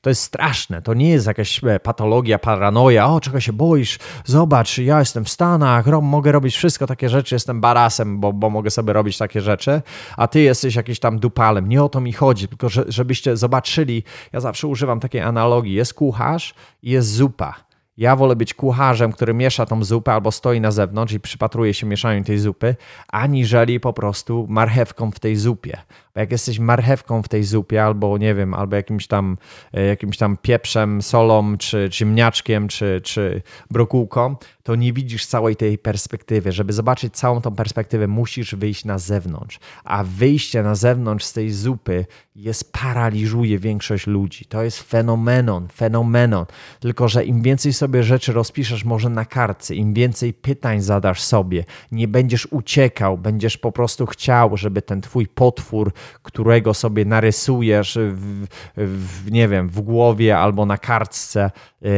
to 0.01 0.09
jest 0.09 0.23
straszne, 0.23 0.81
to 0.81 0.93
nie 0.93 1.09
jest 1.09 1.27
jakaś 1.27 1.63
e, 1.63 1.79
patologia, 1.79 2.39
paranoja, 2.39 3.07
o 3.07 3.19
czego 3.19 3.39
się 3.39 3.53
boisz, 3.53 3.99
zobacz, 4.25 4.77
ja 4.77 4.99
jestem 4.99 5.25
w 5.25 5.29
Stanach, 5.29 5.85
mogę 6.01 6.31
robić 6.31 6.55
wszystko, 6.55 6.88
takie 6.88 7.09
rzeczy, 7.09 7.35
jestem 7.35 7.62
barasem, 7.62 8.19
bo, 8.19 8.33
bo 8.33 8.49
mogę 8.49 8.69
sobie 8.69 8.93
robić 8.93 9.17
takie 9.17 9.41
rzeczy, 9.41 9.81
a 10.17 10.27
ty 10.27 10.39
jesteś 10.39 10.75
jakiś 10.75 10.99
tam 10.99 11.19
dupalem. 11.19 11.69
Nie 11.69 11.83
o 11.83 11.89
to 11.89 12.01
mi 12.01 12.13
chodzi, 12.13 12.47
tylko 12.47 12.69
że, 12.69 12.85
żebyście 12.88 13.38
zobaczyli, 13.38 14.03
ja 14.33 14.39
zawsze 14.39 14.67
używam 14.67 14.99
takiej 14.99 15.21
analogii, 15.21 15.73
jest 15.73 15.93
kucharz 15.93 16.53
i 16.83 16.91
jest 16.91 17.13
zupa. 17.13 17.69
Ja 17.99 18.15
wolę 18.15 18.35
być 18.35 18.53
kucharzem, 18.53 19.12
który 19.12 19.33
miesza 19.33 19.65
tą 19.65 19.83
zupę 19.83 20.13
albo 20.13 20.31
stoi 20.31 20.62
na 20.62 20.71
zewnątrz 20.71 21.13
i 21.13 21.19
przypatruje 21.19 21.73
się 21.73 21.88
mieszaniu 21.88 22.23
tej 22.23 22.39
zupy, 22.39 22.75
aniżeli 23.07 23.79
po 23.79 23.93
prostu 23.93 24.45
marchewką 24.49 25.12
w 25.12 25.19
tej 25.19 25.35
zupie. 25.35 25.77
Jak 26.19 26.32
jesteś 26.32 26.60
marchewką 26.60 27.23
w 27.23 27.27
tej 27.27 27.43
zupie, 27.43 27.84
albo 27.84 28.17
nie 28.17 28.36
wiem, 28.36 28.53
albo 28.53 28.75
jakimś 28.75 29.08
tam, 29.08 29.38
e, 29.73 29.86
jakimś 29.86 30.17
tam 30.17 30.38
pieprzem, 30.38 31.01
solą, 31.01 31.58
czy 31.58 31.89
ziemniaczkiem, 31.91 32.67
czy, 32.67 33.01
czy 33.03 33.41
brokułką, 33.71 34.36
to 34.63 34.75
nie 34.75 34.93
widzisz 34.93 35.25
całej 35.25 35.55
tej 35.55 35.77
perspektywy. 35.77 36.51
Żeby 36.51 36.73
zobaczyć 36.73 37.13
całą 37.15 37.41
tą 37.41 37.55
perspektywę, 37.55 38.08
musisz 38.08 38.55
wyjść 38.55 38.86
na 38.86 38.97
zewnątrz. 38.97 39.60
A 39.84 40.03
wyjście 40.03 40.63
na 40.63 40.75
zewnątrz 40.75 41.25
z 41.25 41.34
tej 41.34 41.51
zupy 41.51 42.05
jest 42.36 42.73
paraliżuje 42.73 43.60
większość 43.60 44.08
ludzi. 44.08 44.45
To 44.45 44.63
jest 44.63 44.79
fenomenon, 44.79 45.67
fenomenon. 45.67 46.45
Tylko, 46.79 47.08
że 47.08 47.25
im 47.25 47.41
więcej 47.41 47.73
sobie 47.73 48.03
rzeczy 48.03 48.34
rozpiszesz 48.34 48.86
może 48.86 49.10
na 49.10 49.25
kartce, 49.25 49.75
im 49.75 49.93
więcej 49.93 50.34
pytań 50.34 50.82
zadasz 50.82 51.21
sobie, 51.21 51.65
nie 51.91 52.08
będziesz 52.08 52.45
uciekał, 52.51 53.17
będziesz 53.17 53.58
po 53.58 53.71
prostu 53.71 54.05
chciał, 54.05 54.58
żeby 54.58 54.82
ten 54.82 55.01
twój 55.01 55.27
potwór 55.27 55.93
którego 56.24 56.74
sobie 56.74 57.06
narysujesz 57.06 58.00
w, 58.12 58.45
w, 58.78 59.32
nie 59.32 59.48
wiem, 59.48 59.69
w 59.69 59.82
głowie 59.82 60.38
albo 60.38 60.65
na 60.65 60.78
kartce, 60.78 61.52
e, 61.82 61.89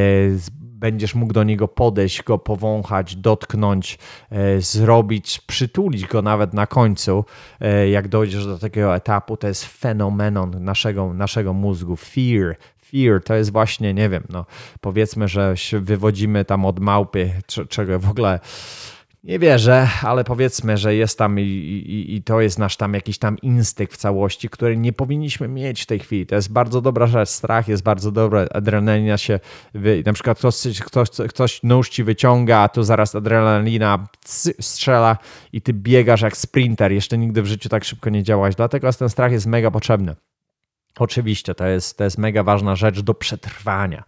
będziesz 0.81 1.15
mógł 1.15 1.33
do 1.33 1.43
niego 1.43 1.67
podejść, 1.67 2.23
go 2.23 2.37
powąchać, 2.37 3.15
dotknąć, 3.15 3.99
e, 4.29 4.61
zrobić, 4.61 5.41
przytulić 5.47 6.05
go 6.07 6.21
nawet 6.21 6.53
na 6.53 6.67
końcu, 6.67 7.25
e, 7.59 7.89
jak 7.89 8.07
dojdziesz 8.07 8.45
do 8.45 8.57
takiego 8.57 8.95
etapu, 8.95 9.37
to 9.37 9.47
jest 9.47 9.65
fenomenon 9.65 10.63
naszego, 10.63 11.13
naszego 11.13 11.53
mózgu. 11.53 11.95
Fear, 11.95 12.55
fear 12.91 13.23
to 13.23 13.35
jest 13.35 13.51
właśnie, 13.51 13.93
nie 13.93 14.09
wiem, 14.09 14.23
no 14.29 14.45
powiedzmy, 14.81 15.27
że 15.27 15.55
wywodzimy 15.79 16.45
tam 16.45 16.65
od 16.65 16.79
małpy, 16.79 17.31
czego 17.69 17.99
w 17.99 18.09
ogóle 18.09 18.39
nie 19.23 19.39
wierzę, 19.39 19.87
ale 20.03 20.23
powiedzmy, 20.23 20.77
że 20.77 20.95
jest 20.95 21.17
tam 21.17 21.39
i, 21.39 21.43
i, 21.43 22.15
i, 22.15 22.23
to 22.23 22.41
jest 22.41 22.59
nasz 22.59 22.77
tam 22.77 22.93
jakiś 22.93 23.17
tam 23.17 23.37
instynkt 23.39 23.93
w 23.93 23.97
całości, 23.97 24.49
który 24.49 24.77
nie 24.77 24.93
powinniśmy 24.93 25.47
mieć 25.47 25.81
w 25.81 25.85
tej 25.85 25.99
chwili. 25.99 26.25
To 26.25 26.35
jest 26.35 26.51
bardzo 26.51 26.81
dobra 26.81 27.07
rzecz. 27.07 27.29
Strach 27.29 27.67
jest 27.67 27.83
bardzo 27.83 28.11
dobre. 28.11 28.47
Adrenalina 28.53 29.17
się, 29.17 29.39
na 30.05 30.13
przykład 30.13 30.37
ktoś, 30.37 30.81
ktoś, 30.85 31.09
ktoś 31.29 31.63
nóż 31.63 31.89
ci 31.89 32.03
wyciąga, 32.03 32.57
a 32.57 32.69
tu 32.69 32.83
zaraz 32.83 33.15
adrenalina 33.15 34.07
strzela 34.59 35.17
i 35.53 35.61
ty 35.61 35.73
biegasz 35.73 36.21
jak 36.21 36.37
sprinter. 36.37 36.91
Jeszcze 36.91 37.17
nigdy 37.17 37.41
w 37.41 37.45
życiu 37.45 37.69
tak 37.69 37.83
szybko 37.83 38.09
nie 38.09 38.23
działaś. 38.23 38.55
Dlatego 38.55 38.93
ten 38.93 39.09
strach 39.09 39.31
jest 39.31 39.45
mega 39.45 39.71
potrzebny. 39.71 40.15
Oczywiście, 40.99 41.55
to 41.55 41.65
jest, 41.65 41.97
to 41.97 42.03
jest 42.03 42.17
mega 42.17 42.43
ważna 42.43 42.75
rzecz 42.75 43.01
do 43.01 43.13
przetrwania 43.13 44.03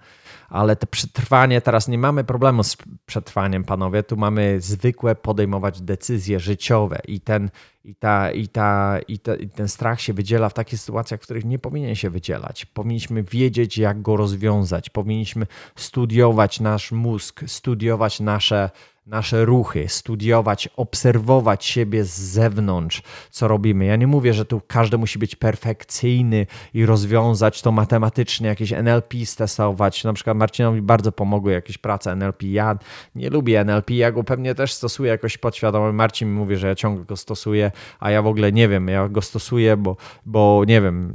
ale 0.54 0.76
te 0.76 0.88
przetrwanie, 0.88 1.62
teraz 1.62 1.88
nie 1.88 1.98
mamy 1.98 2.24
problemu 2.24 2.64
z 2.64 2.78
przetrwaniem, 3.06 3.64
panowie, 3.64 4.04
tu 4.04 4.18
mamy 4.18 4.62
zwykłe 4.62 5.16
podejmować 5.16 5.82
decyzje 5.82 6.40
życiowe 6.40 7.02
i 7.08 7.20
ten, 7.20 7.50
i, 7.84 7.96
ta, 7.96 8.32
i, 8.32 8.48
ta, 8.48 9.00
i, 9.08 9.20
ta, 9.20 9.36
i 9.36 9.50
ten 9.50 9.68
strach 9.68 10.02
się 10.02 10.14
wydziela 10.14 10.50
w 10.50 10.54
takich 10.54 10.80
sytuacjach, 10.80 11.20
w 11.20 11.24
których 11.24 11.46
nie 11.46 11.60
powinien 11.60 11.96
się 11.96 12.10
wydzielać. 12.10 12.66
Powinniśmy 12.66 13.24
wiedzieć, 13.24 13.78
jak 13.78 14.02
go 14.02 14.18
rozwiązać, 14.18 14.90
powinniśmy 14.90 15.48
studiować 15.76 16.60
nasz 16.60 16.92
mózg, 16.92 17.44
studiować 17.48 18.20
nasze 18.20 18.70
nasze 19.06 19.46
ruchy, 19.46 19.86
studiować, 19.88 20.70
obserwować 20.76 21.66
siebie 21.66 22.04
z 22.04 22.20
zewnątrz, 22.20 23.02
co 23.30 23.48
robimy. 23.48 23.86
Ja 23.86 23.96
nie 23.96 24.08
mówię, 24.08 24.34
że 24.34 24.46
tu 24.46 24.62
każdy 24.68 24.98
musi 24.98 25.20
być 25.20 25.36
perfekcyjny 25.36 26.48
i 26.74 26.86
rozwiązać 26.86 27.62
to 27.62 27.72
matematycznie, 27.72 28.48
jakieś 28.48 28.74
NLP 28.74 29.26
stosować. 29.26 30.04
Na 30.04 30.14
przykład 30.14 30.38
Marcinowi 30.38 30.82
bardzo 30.82 31.12
pomogły 31.12 31.52
jakieś 31.52 31.78
prace 31.78 32.12
NLP. 32.12 32.46
Ja 32.46 32.78
nie 33.16 33.30
lubię 33.30 33.62
NLP, 33.62 33.94
ja 33.94 34.12
go 34.12 34.24
pewnie 34.24 34.56
też 34.56 34.74
stosuję 34.74 35.12
jakoś 35.12 35.38
podświadomie. 35.38 35.94
Marcin 35.94 36.30
mi 36.30 36.36
mówi, 36.36 36.56
że 36.56 36.68
ja 36.68 36.76
ciągle 36.76 37.06
go 37.06 37.18
stosuję, 37.18 37.72
a 38.00 38.12
ja 38.12 38.22
w 38.22 38.28
ogóle 38.28 38.52
nie 38.52 38.68
wiem, 38.68 38.88
ja 38.88 39.10
go 39.10 39.22
stosuję, 39.22 39.78
bo, 39.78 39.98
bo 40.26 40.64
nie 40.68 40.82
wiem, 40.82 41.14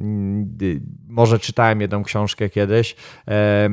może 1.08 1.38
czytałem 1.38 1.80
jedną 1.80 2.02
książkę 2.02 2.48
kiedyś, 2.48 2.96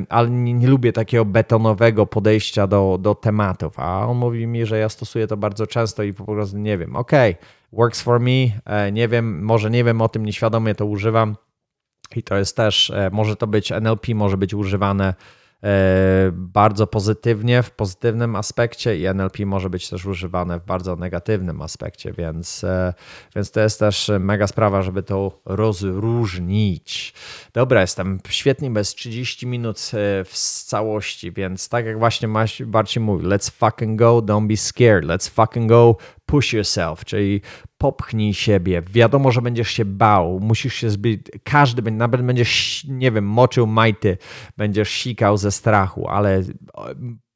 ale 0.10 0.30
nie, 0.30 0.54
nie 0.54 0.68
lubię 0.68 0.94
takiego 0.94 1.26
betonowego 1.26 2.06
podejścia 2.06 2.68
do, 2.68 2.98
do 3.02 3.16
tematów, 3.16 3.80
a 3.80 4.05
on 4.08 4.18
mówi 4.18 4.48
mi, 4.48 4.66
że 4.66 4.78
ja 4.78 4.90
stosuję 4.90 5.28
to 5.28 5.38
bardzo 5.38 5.68
często 5.68 6.04
i 6.04 6.14
po 6.14 6.26
prostu 6.26 6.58
nie 6.58 6.78
wiem. 6.78 6.96
Ok, 6.96 7.12
works 7.74 8.02
for 8.02 8.20
me, 8.20 8.32
e, 8.66 8.92
nie 8.92 9.08
wiem, 9.08 9.44
może 9.44 9.70
nie 9.70 9.84
wiem 9.84 10.02
o 10.02 10.10
tym, 10.10 10.26
nieświadomie 10.26 10.76
to 10.76 10.86
używam 10.86 11.36
i 12.16 12.24
to 12.24 12.38
jest 12.38 12.58
też, 12.58 12.90
e, 12.90 13.10
może 13.14 13.36
to 13.36 13.48
być 13.48 13.72
NLP, 13.72 14.16
może 14.16 14.38
być 14.38 14.54
używane 14.54 15.14
bardzo 16.32 16.88
pozytywnie, 16.88 17.64
w 17.64 17.72
pozytywnym 17.72 18.36
aspekcie 18.36 18.98
i 18.98 19.06
NLP 19.06 19.46
może 19.46 19.70
być 19.70 19.90
też 19.90 20.06
używane 20.06 20.60
w 20.60 20.66
bardzo 20.66 20.96
negatywnym 20.96 21.62
aspekcie, 21.62 22.14
więc, 22.14 22.64
e, 22.64 22.94
więc 23.36 23.52
to 23.52 23.60
jest 23.60 23.80
też 23.80 24.12
mega 24.20 24.48
sprawa, 24.48 24.82
żeby 24.82 25.04
to 25.04 25.42
rozróżnić. 25.46 27.14
Dobra, 27.54 27.82
jestem 27.82 28.20
świetnie 28.30 28.70
bez 28.70 28.96
30 28.96 29.48
minut 29.48 29.78
e, 29.94 30.24
w 30.24 30.34
całości, 30.66 31.32
więc 31.32 31.70
tak 31.70 31.86
jak 31.86 32.00
właśnie 32.00 32.28
Marcin 32.68 33.04
mówi, 33.04 33.26
let's 33.26 33.52
fucking 33.52 34.00
go, 34.00 34.20
don't 34.20 34.48
be 34.48 34.58
scared, 34.58 35.06
let's 35.06 35.30
fucking 35.30 35.70
go, 35.70 35.98
push 36.26 36.54
yourself, 36.54 37.06
czyli 37.06 37.42
popchnij 37.86 38.34
siebie. 38.34 38.82
Wiadomo, 38.82 39.32
że 39.32 39.42
będziesz 39.42 39.70
się 39.70 39.86
bał, 39.86 40.40
musisz 40.40 40.74
się 40.74 40.90
zbyć, 40.90 41.22
każdy, 41.44 41.92
nawet 41.92 42.22
będziesz, 42.22 42.86
nie 42.90 43.12
wiem, 43.12 43.26
moczył 43.26 43.68
majty, 43.68 44.18
będziesz 44.58 44.90
sikał 44.90 45.38
ze 45.38 45.52
strachu, 45.52 46.08
ale 46.08 46.44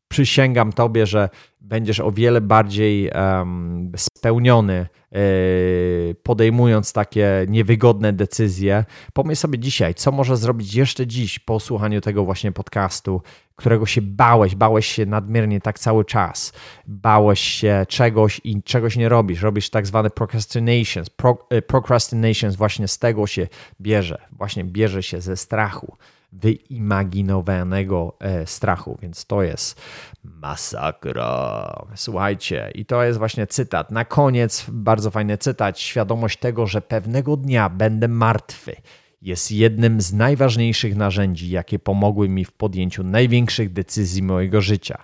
przysięgam 0.09 0.73
tobie, 0.73 1.05
że 1.05 1.29
będziesz 1.61 1.99
o 1.99 2.11
wiele 2.11 2.41
bardziej 2.41 3.11
um, 3.11 3.91
spełniony, 3.97 4.87
yy, 5.11 6.15
podejmując 6.23 6.93
takie 6.93 7.45
niewygodne 7.47 8.13
decyzje. 8.13 8.85
Pomyśl 9.13 9.41
sobie 9.41 9.59
dzisiaj, 9.59 9.95
co 9.95 10.11
może 10.11 10.37
zrobić 10.37 10.75
jeszcze 10.75 11.07
dziś 11.07 11.39
po 11.39 11.59
słuchaniu 11.59 12.01
tego 12.01 12.25
właśnie 12.25 12.51
podcastu, 12.51 13.21
którego 13.55 13.85
się 13.85 14.01
bałeś, 14.01 14.55
bałeś 14.55 14.87
się 14.87 15.05
nadmiernie 15.05 15.61
tak 15.61 15.79
cały 15.79 16.05
czas, 16.05 16.53
bałeś 16.87 17.39
się 17.39 17.85
czegoś 17.89 18.41
i 18.43 18.63
czegoś 18.63 18.95
nie 18.95 19.09
robisz, 19.09 19.41
robisz 19.41 19.69
tak 19.69 19.87
zwane 19.87 20.09
procrastinations. 20.09 21.09
Pro, 21.09 21.47
yy, 21.51 21.61
procrastinations 21.61 22.55
właśnie 22.55 22.87
z 22.87 22.99
tego 22.99 23.27
się 23.27 23.47
bierze, 23.81 24.21
właśnie 24.31 24.63
bierze 24.63 25.03
się 25.03 25.21
ze 25.21 25.37
strachu 25.37 25.97
wyimaginowanego 26.31 28.17
e, 28.19 28.45
strachu, 28.45 28.97
więc 29.01 29.25
to 29.25 29.43
jest 29.43 29.81
masakra. 30.23 31.85
Słuchajcie, 31.95 32.71
i 32.75 32.85
to 32.85 33.03
jest 33.03 33.19
właśnie 33.19 33.47
cytat. 33.47 33.91
Na 33.91 34.05
koniec 34.05 34.65
bardzo 34.69 35.11
fajny 35.11 35.37
cytat. 35.37 35.79
Świadomość 35.79 36.39
tego, 36.39 36.67
że 36.67 36.81
pewnego 36.81 37.37
dnia 37.37 37.69
będę 37.69 38.07
martwy, 38.07 38.75
jest 39.21 39.51
jednym 39.51 40.01
z 40.01 40.13
najważniejszych 40.13 40.95
narzędzi, 40.95 41.49
jakie 41.49 41.79
pomogły 41.79 42.29
mi 42.29 42.45
w 42.45 42.51
podjęciu 42.51 43.03
największych 43.03 43.73
decyzji 43.73 44.23
mojego 44.23 44.61
życia. 44.61 45.03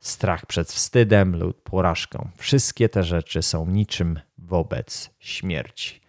Strach 0.00 0.46
przed 0.46 0.68
wstydem 0.68 1.36
lub 1.36 1.62
porażką. 1.62 2.28
Wszystkie 2.36 2.88
te 2.88 3.02
rzeczy 3.04 3.42
są 3.42 3.66
niczym 3.66 4.20
wobec 4.38 5.10
śmierci. 5.18 6.00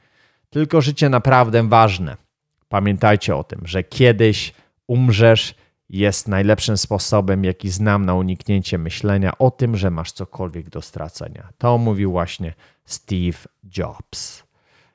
Tylko 0.50 0.82
życie 0.82 1.10
naprawdę 1.10 1.68
ważne 1.68 2.27
Pamiętajcie 2.70 3.36
o 3.36 3.44
tym, 3.44 3.62
że 3.66 3.84
kiedyś 3.84 4.54
umrzesz 4.88 5.56
jest 5.90 6.28
najlepszym 6.28 6.78
sposobem, 6.78 7.44
jaki 7.44 7.70
znam 7.70 8.06
na 8.06 8.16
uniknięcie 8.16 8.78
myślenia 8.78 9.38
o 9.38 9.52
tym, 9.52 9.78
że 9.78 9.92
masz 9.92 10.12
cokolwiek 10.12 10.70
do 10.70 10.82
stracenia. 10.82 11.50
To 11.58 11.78
mówił 11.78 12.12
właśnie 12.12 12.54
Steve 12.86 13.38
Jobs. 13.78 14.44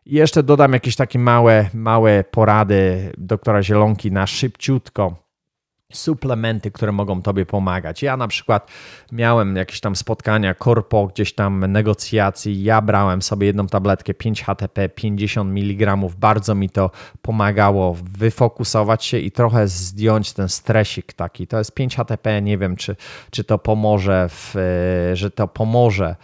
I 0.07 0.15
jeszcze 0.15 0.43
dodam 0.43 0.73
jakieś 0.73 0.97
takie 0.97 1.19
małe, 1.19 1.71
małe 1.75 2.25
porady 2.25 3.13
doktora 3.19 3.63
Zielonki 3.63 4.13
na 4.13 4.27
szybciutko 4.27 5.23
suplementy, 5.92 6.70
które 6.70 6.92
mogą 6.92 7.22
Tobie 7.22 7.46
pomagać. 7.46 8.02
Ja 8.02 8.16
na 8.16 8.28
przykład 8.28 8.70
miałem 9.12 9.57
jakieś 9.57 9.81
tam 9.81 9.96
spotkania, 9.96 10.55
korpo, 10.55 11.07
gdzieś 11.07 11.35
tam 11.35 11.66
negocjacji. 11.66 12.62
Ja 12.62 12.81
brałem 12.81 13.22
sobie 13.22 13.46
jedną 13.46 13.66
tabletkę 13.66 14.14
5 14.14 14.42
HTP, 14.44 14.88
50 14.88 15.50
mg. 15.50 15.96
Bardzo 16.18 16.55
mi 16.55 16.70
to 16.70 16.90
pomagało 17.22 17.96
wyfokusować 18.18 19.05
się 19.05 19.18
i 19.18 19.31
trochę 19.31 19.68
zdjąć 19.68 20.33
ten 20.33 20.48
stresik 20.48 21.12
taki. 21.12 21.46
To 21.46 21.59
jest 21.59 21.74
5 21.74 21.96
HTP, 21.96 22.42
nie 22.42 22.59
wiem, 22.59 22.76
czy, 22.76 22.96
czy 23.31 23.44
to 23.44 23.59
pomoże, 23.59 24.28
w, 24.28 24.55
że 25.14 25.31
to 25.31 25.48
pomoże 25.48 26.02
E, 26.02 26.16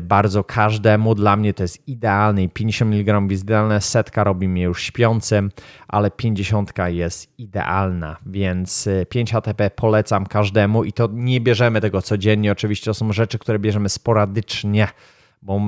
bardzo 0.00 0.44
każdemu. 0.44 1.14
Dla 1.14 1.36
mnie 1.36 1.54
to 1.54 1.62
jest 1.62 1.88
idealny 1.88 2.48
50 2.48 2.92
mg 2.94 3.20
jest 3.30 3.42
idealne, 3.42 3.80
setka 3.80 4.24
robi 4.24 4.48
mnie 4.48 4.62
już 4.62 4.82
śpiącym, 4.82 5.50
ale 5.88 6.10
50 6.10 6.72
jest 6.86 7.38
idealna, 7.38 8.16
więc 8.26 8.88
5 9.08 9.34
e, 9.34 9.36
ATP 9.36 9.70
polecam 9.70 10.26
każdemu 10.26 10.84
i 10.84 10.92
to 10.92 11.08
nie 11.12 11.40
bierzemy 11.40 11.80
tego 11.80 12.02
codziennie. 12.02 12.52
Oczywiście 12.52 12.84
to 12.84 12.94
są 12.94 13.12
rzeczy, 13.12 13.38
które 13.38 13.58
bierzemy 13.58 13.88
sporadycznie 13.88 14.88
bo 15.44 15.60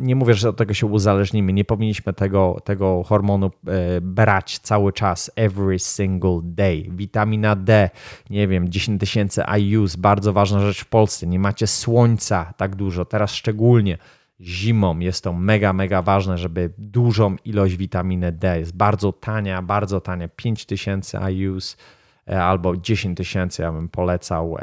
nie 0.00 0.16
mówię, 0.16 0.34
że 0.34 0.48
od 0.48 0.56
tego 0.56 0.74
się 0.74 0.86
uzależnimy. 0.86 1.52
Nie 1.52 1.64
powinniśmy 1.64 2.12
tego, 2.12 2.60
tego 2.64 3.02
hormonu 3.02 3.46
e, 3.66 4.00
brać 4.00 4.58
cały 4.58 4.92
czas, 4.92 5.30
every 5.36 5.78
single 5.78 6.40
day. 6.42 6.86
Witamina 6.90 7.56
D, 7.56 7.90
nie 8.30 8.48
wiem, 8.48 8.68
10 8.68 9.00
tysięcy 9.00 9.42
IUs, 9.58 9.96
bardzo 9.96 10.32
ważna 10.32 10.60
rzecz 10.60 10.80
w 10.80 10.88
Polsce. 10.88 11.26
Nie 11.26 11.38
macie 11.38 11.66
słońca 11.66 12.54
tak 12.56 12.76
dużo, 12.76 13.04
teraz 13.04 13.34
szczególnie 13.34 13.98
zimą 14.40 14.98
jest 14.98 15.24
to 15.24 15.32
mega, 15.32 15.72
mega 15.72 16.02
ważne, 16.02 16.38
żeby 16.38 16.72
dużą 16.78 17.36
ilość 17.44 17.76
witaminy 17.76 18.32
D 18.32 18.58
jest 18.58 18.76
bardzo 18.76 19.12
tania, 19.12 19.62
bardzo 19.62 20.00
tania, 20.00 20.28
5000 20.28 21.32
IUs 21.32 21.76
E, 21.76 22.01
albo 22.26 22.76
10 22.76 23.16
tysięcy, 23.16 23.62
ja 23.62 23.72
bym 23.72 23.88
polecał. 23.88 24.56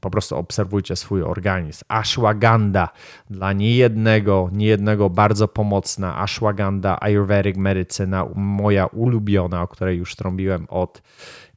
Po 0.00 0.10
prostu 0.10 0.36
obserwujcie 0.36 0.96
swój 0.96 1.22
organizm. 1.22 1.84
Ashwagandha 1.88 2.88
dla 3.30 3.52
niejednego, 3.52 4.48
niejednego 4.52 5.10
bardzo 5.10 5.48
pomocna. 5.48 6.18
Ashwagandha, 6.18 6.98
Ayurvedic 7.00 7.56
medycyna, 7.56 8.26
moja 8.34 8.86
ulubiona, 8.86 9.62
o 9.62 9.68
której 9.68 9.98
już 9.98 10.16
trąbiłem 10.16 10.66
od, 10.68 11.02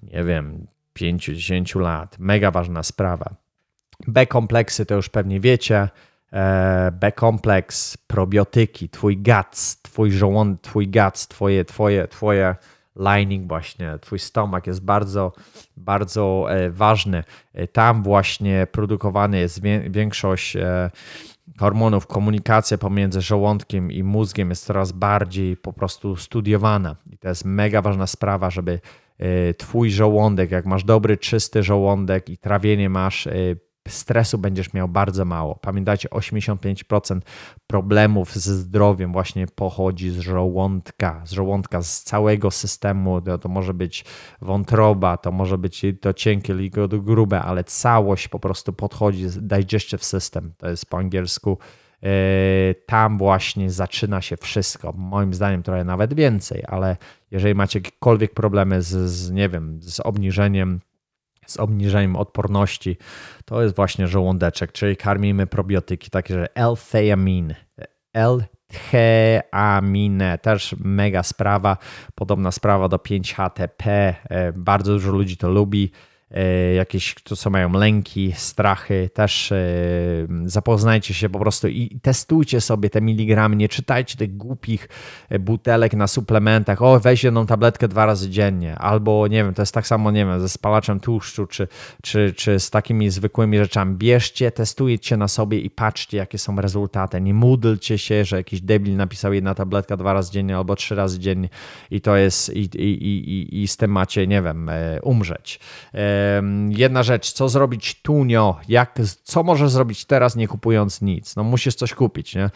nie 0.03 0.23
wiem, 0.23 0.67
5-10 0.99 1.79
lat. 1.79 2.19
Mega 2.19 2.51
ważna 2.51 2.83
sprawa. 2.83 3.29
B-kompleksy 4.07 4.85
to 4.85 4.95
już 4.95 5.09
pewnie 5.09 5.39
wiecie. 5.39 5.89
E, 6.33 6.91
B-kompleks, 6.91 7.97
probiotyki, 7.97 8.89
twój 8.89 9.17
guts, 9.17 9.81
twój 9.81 10.11
żołądek, 10.11 10.61
twój 10.61 10.87
guts, 10.87 11.27
twoje, 11.27 11.65
twoje, 11.65 12.07
twoje 12.07 12.55
lining 12.99 13.47
właśnie, 13.47 13.99
twój 14.01 14.19
stomak 14.19 14.67
jest 14.67 14.85
bardzo, 14.85 15.31
bardzo 15.77 16.45
e, 16.49 16.69
ważny. 16.69 17.23
E, 17.53 17.67
tam 17.67 18.03
właśnie 18.03 18.67
produkowany 18.71 19.39
jest 19.39 19.61
większość 19.89 20.55
e, 20.55 20.91
hormonów, 21.59 22.07
komunikacja 22.07 22.77
pomiędzy 22.77 23.21
żołądkiem 23.21 23.91
i 23.91 24.03
mózgiem 24.03 24.49
jest 24.49 24.65
coraz 24.65 24.91
bardziej 24.91 25.57
po 25.57 25.73
prostu 25.73 26.15
studiowana. 26.15 26.95
I 27.11 27.17
to 27.17 27.29
jest 27.29 27.45
mega 27.45 27.81
ważna 27.81 28.07
sprawa, 28.07 28.49
żeby 28.49 28.79
twój 29.57 29.91
żołądek, 29.91 30.51
jak 30.51 30.65
masz 30.65 30.83
dobry, 30.83 31.17
czysty 31.17 31.63
żołądek 31.63 32.29
i 32.29 32.37
trawienie 32.37 32.89
masz 32.89 33.27
stresu 33.89 34.37
będziesz 34.37 34.73
miał 34.73 34.87
bardzo 34.87 35.25
mało. 35.25 35.55
Pamiętajcie, 35.55 36.09
85% 36.09 37.19
problemów 37.67 38.35
ze 38.35 38.55
zdrowiem 38.55 39.11
właśnie 39.11 39.47
pochodzi 39.47 40.09
z 40.09 40.19
żołądka, 40.19 41.21
z 41.25 41.31
żołądka, 41.31 41.81
z 41.81 42.03
całego 42.03 42.51
systemu. 42.51 43.21
To, 43.21 43.37
to 43.37 43.49
może 43.49 43.73
być 43.73 44.05
wątroba, 44.41 45.17
to 45.17 45.31
może 45.31 45.57
być 45.57 45.85
to 46.01 46.13
cienkie, 46.13 46.53
lub 46.53 47.05
grube, 47.05 47.41
ale 47.41 47.63
całość 47.63 48.27
po 48.27 48.39
prostu 48.39 48.73
podchodzi, 48.73 49.25
digestive 49.41 50.03
system, 50.03 50.53
to 50.57 50.69
jest 50.69 50.85
po 50.85 50.97
angielsku. 50.97 51.57
E, 52.03 52.09
tam 52.85 53.17
właśnie 53.17 53.71
zaczyna 53.71 54.21
się 54.21 54.37
wszystko. 54.37 54.93
Moim 54.97 55.33
zdaniem 55.33 55.63
trochę 55.63 55.83
nawet 55.83 56.13
więcej, 56.13 56.63
ale 56.67 56.97
jeżeli 57.31 57.55
macie 57.55 57.79
jakiekolwiek 57.79 58.33
problemy 58.33 58.81
z, 58.81 59.09
z 59.09 59.31
nie 59.31 59.49
wiem, 59.49 59.79
z 59.81 59.99
obniżeniem 59.99 60.79
z 61.51 61.57
obniżeniem 61.57 62.15
odporności, 62.15 62.97
to 63.45 63.61
jest 63.61 63.75
właśnie 63.75 64.07
żołądeczek, 64.07 64.71
czyli 64.71 64.97
karmimy 64.97 65.47
probiotyki 65.47 66.09
takie, 66.09 66.33
że 66.33 66.55
L-theamin, 66.55 67.55
L-theaminę, 68.13 69.57
też 70.37 70.75
mega 70.79 71.23
sprawa, 71.23 71.77
podobna 72.15 72.51
sprawa 72.51 72.89
do 72.89 72.97
5-HTP, 72.97 73.87
e, 73.89 74.53
bardzo 74.53 74.93
dużo 74.93 75.11
ludzi 75.11 75.37
to 75.37 75.49
lubi, 75.49 75.91
jakieś, 76.75 77.15
to 77.23 77.35
co 77.35 77.49
mają 77.49 77.71
lęki, 77.71 78.33
strachy, 78.35 79.09
też 79.13 79.51
e, 79.51 79.57
zapoznajcie 80.45 81.13
się 81.13 81.29
po 81.29 81.39
prostu 81.39 81.67
i 81.67 81.99
testujcie 82.01 82.61
sobie 82.61 82.89
te 82.89 83.01
miligramy, 83.01 83.55
nie 83.55 83.69
czytajcie 83.69 84.17
tych 84.17 84.37
głupich 84.37 84.89
e, 85.29 85.39
butelek 85.39 85.93
na 85.93 86.07
suplementach, 86.07 86.81
o 86.81 86.99
weź 86.99 87.23
jedną 87.23 87.45
tabletkę 87.45 87.87
dwa 87.87 88.05
razy 88.05 88.29
dziennie, 88.29 88.75
albo 88.75 89.27
nie 89.27 89.43
wiem, 89.43 89.53
to 89.53 89.61
jest 89.61 89.73
tak 89.73 89.87
samo, 89.87 90.11
nie 90.11 90.25
wiem, 90.25 90.39
ze 90.39 90.49
spalaczem 90.49 90.99
tłuszczu, 90.99 91.47
czy, 91.47 91.67
czy, 92.03 92.33
czy 92.37 92.59
z 92.59 92.69
takimi 92.69 93.09
zwykłymi 93.09 93.57
rzeczami. 93.57 93.95
Bierzcie, 93.95 94.51
testujcie 94.51 95.17
na 95.17 95.27
sobie 95.27 95.59
i 95.59 95.69
patrzcie, 95.69 96.17
jakie 96.17 96.37
są 96.37 96.61
rezultaty. 96.61 97.21
Nie 97.21 97.33
módlcie 97.33 97.97
się, 97.97 98.25
że 98.25 98.37
jakiś 98.37 98.61
debil 98.61 98.95
napisał 98.95 99.33
jedna 99.33 99.55
tabletka 99.55 99.97
dwa 99.97 100.13
razy 100.13 100.31
dziennie 100.31 100.57
albo 100.57 100.75
trzy 100.75 100.95
razy 100.95 101.19
dziennie 101.19 101.49
i 101.91 102.01
to 102.01 102.15
jest, 102.15 102.55
i, 102.55 102.59
i, 102.59 103.29
i, 103.29 103.61
i 103.61 103.67
z 103.67 103.77
tym 103.77 103.91
macie, 103.91 104.27
nie 104.27 104.41
wiem, 104.41 104.69
e, 104.69 104.99
umrzeć. 105.01 105.59
Jedna 106.69 107.03
rzecz, 107.03 107.31
co 107.31 107.49
zrobić 107.49 108.01
tunio, 108.01 108.57
jak, 108.67 108.99
co 109.23 109.43
możesz 109.43 109.71
zrobić 109.71 110.05
teraz, 110.05 110.35
nie 110.35 110.47
kupując 110.47 111.01
nic? 111.01 111.35
No 111.35 111.43
musisz 111.43 111.75
coś 111.75 111.93
kupić, 111.93 112.35
nie? 112.35 112.49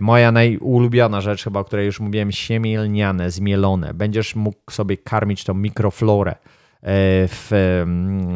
Moja 0.00 0.32
najulubiona 0.32 1.20
rzecz, 1.20 1.44
chyba 1.44 1.60
o 1.60 1.64
której 1.64 1.86
już 1.86 2.00
mówiłem, 2.00 2.32
siemielniane, 2.32 3.30
zmielone. 3.30 3.94
Będziesz 3.94 4.34
mógł 4.34 4.70
sobie 4.70 4.96
karmić 4.96 5.44
tą 5.44 5.54
mikroflorę 5.54 6.34
w, 6.86 7.48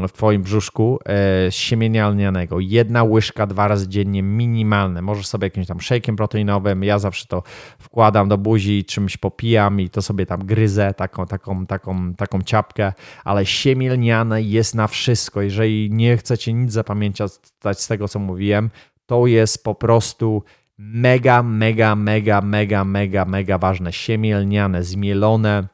w 0.08 0.12
Twoim 0.12 0.42
brzuszku 0.42 0.98
e, 1.04 1.04
z 1.50 1.54
siemienia 1.54 2.08
lnianego. 2.08 2.60
Jedna 2.60 3.04
łyżka 3.04 3.46
dwa 3.46 3.68
razy 3.68 3.88
dziennie 3.88 4.22
minimalne. 4.22 5.02
Możesz 5.02 5.26
sobie 5.26 5.46
jakimś 5.46 5.66
tam 5.66 5.78
shake'iem 5.78 6.16
proteinowym, 6.16 6.84
ja 6.84 6.98
zawsze 6.98 7.26
to 7.26 7.42
wkładam 7.78 8.28
do 8.28 8.38
buzi, 8.38 8.84
czymś 8.84 9.16
popijam 9.16 9.80
i 9.80 9.90
to 9.90 10.02
sobie 10.02 10.26
tam 10.26 10.46
gryzę, 10.46 10.94
taką, 10.94 11.26
taką, 11.26 11.66
taką, 11.66 12.14
taką 12.14 12.42
ciapkę, 12.42 12.92
ale 13.24 13.46
siemielniane 13.46 14.42
jest 14.42 14.74
na 14.74 14.86
wszystko. 14.86 15.42
Jeżeli 15.42 15.90
nie 15.90 16.16
chcecie 16.16 16.52
nic 16.52 16.72
zapamiętać 16.72 17.32
z 17.72 17.88
tego, 17.88 18.08
co 18.08 18.18
mówiłem, 18.18 18.70
to 19.06 19.26
jest 19.26 19.64
po 19.64 19.74
prostu 19.74 20.42
mega, 20.78 21.42
mega, 21.42 21.96
mega, 21.96 22.40
mega, 22.40 22.84
mega, 22.84 23.24
mega 23.24 23.58
ważne. 23.58 23.92
Siemielniane, 23.92 24.84
zmielone, 24.84 25.68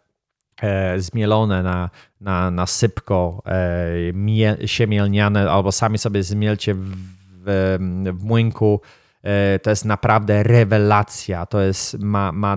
e, 0.62 1.00
zmielone 1.00 1.62
na, 1.62 1.90
na, 2.24 2.50
na 2.50 2.66
sypko, 2.66 3.42
e, 3.46 4.12
mie, 4.12 4.56
siemielniane, 4.66 5.50
albo 5.50 5.72
sami 5.72 5.98
sobie 5.98 6.22
zmielcie 6.22 6.74
w, 6.74 6.94
w, 7.46 7.78
w 8.12 8.24
młynku. 8.24 8.80
E, 9.22 9.58
to 9.58 9.70
jest 9.70 9.84
naprawdę 9.84 10.42
rewelacja. 10.42 11.46
To 11.46 11.60
jest, 11.60 11.98
ma, 11.98 12.32
ma, 12.32 12.56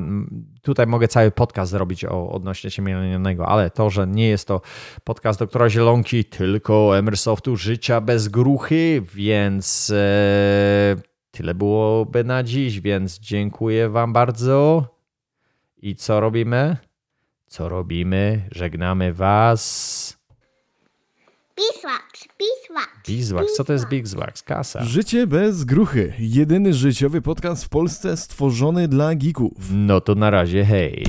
tutaj 0.61 0.87
mogę 0.87 1.07
cały 1.07 1.31
podcast 1.31 1.71
zrobić 1.71 2.05
o 2.05 2.29
odnośnie 2.29 2.71
siemielnianego, 2.71 3.47
ale 3.47 3.69
to, 3.69 3.89
że 3.89 4.07
nie 4.07 4.27
jest 4.27 4.47
to 4.47 4.61
podcast 5.03 5.39
doktora 5.39 5.69
Zielonki, 5.69 6.25
tylko 6.25 6.97
Emersoftu 6.97 7.55
życia 7.55 8.01
bez 8.01 8.27
gruchy, 8.27 9.03
więc 9.13 9.89
e, 9.95 10.95
tyle 11.31 11.55
byłoby 11.55 12.23
na 12.23 12.43
dziś, 12.43 12.81
więc 12.81 13.19
dziękuję 13.19 13.89
Wam 13.89 14.13
bardzo. 14.13 14.87
I 15.81 15.95
co 15.95 16.19
robimy? 16.19 16.77
Co 17.47 17.69
robimy? 17.69 18.49
Żegnamy 18.51 19.13
Was. 19.13 20.17
Beeswax, 21.55 22.27
beeswax. 22.39 23.07
Beeswax. 23.07 23.53
Co 23.53 23.63
to 23.63 23.73
jest 23.73 23.87
Beeswax? 23.89 24.43
Kasa. 24.43 24.83
Życie 24.83 25.27
bez 25.27 25.63
gruchy. 25.63 26.13
Jedyny 26.19 26.73
życiowy 26.73 27.21
podcast 27.21 27.65
w 27.65 27.69
Polsce 27.69 28.17
stworzony 28.17 28.87
dla 28.87 29.15
geeków. 29.15 29.53
No 29.71 30.01
to 30.01 30.15
na 30.15 30.29
razie, 30.29 30.65
hej. 30.65 31.05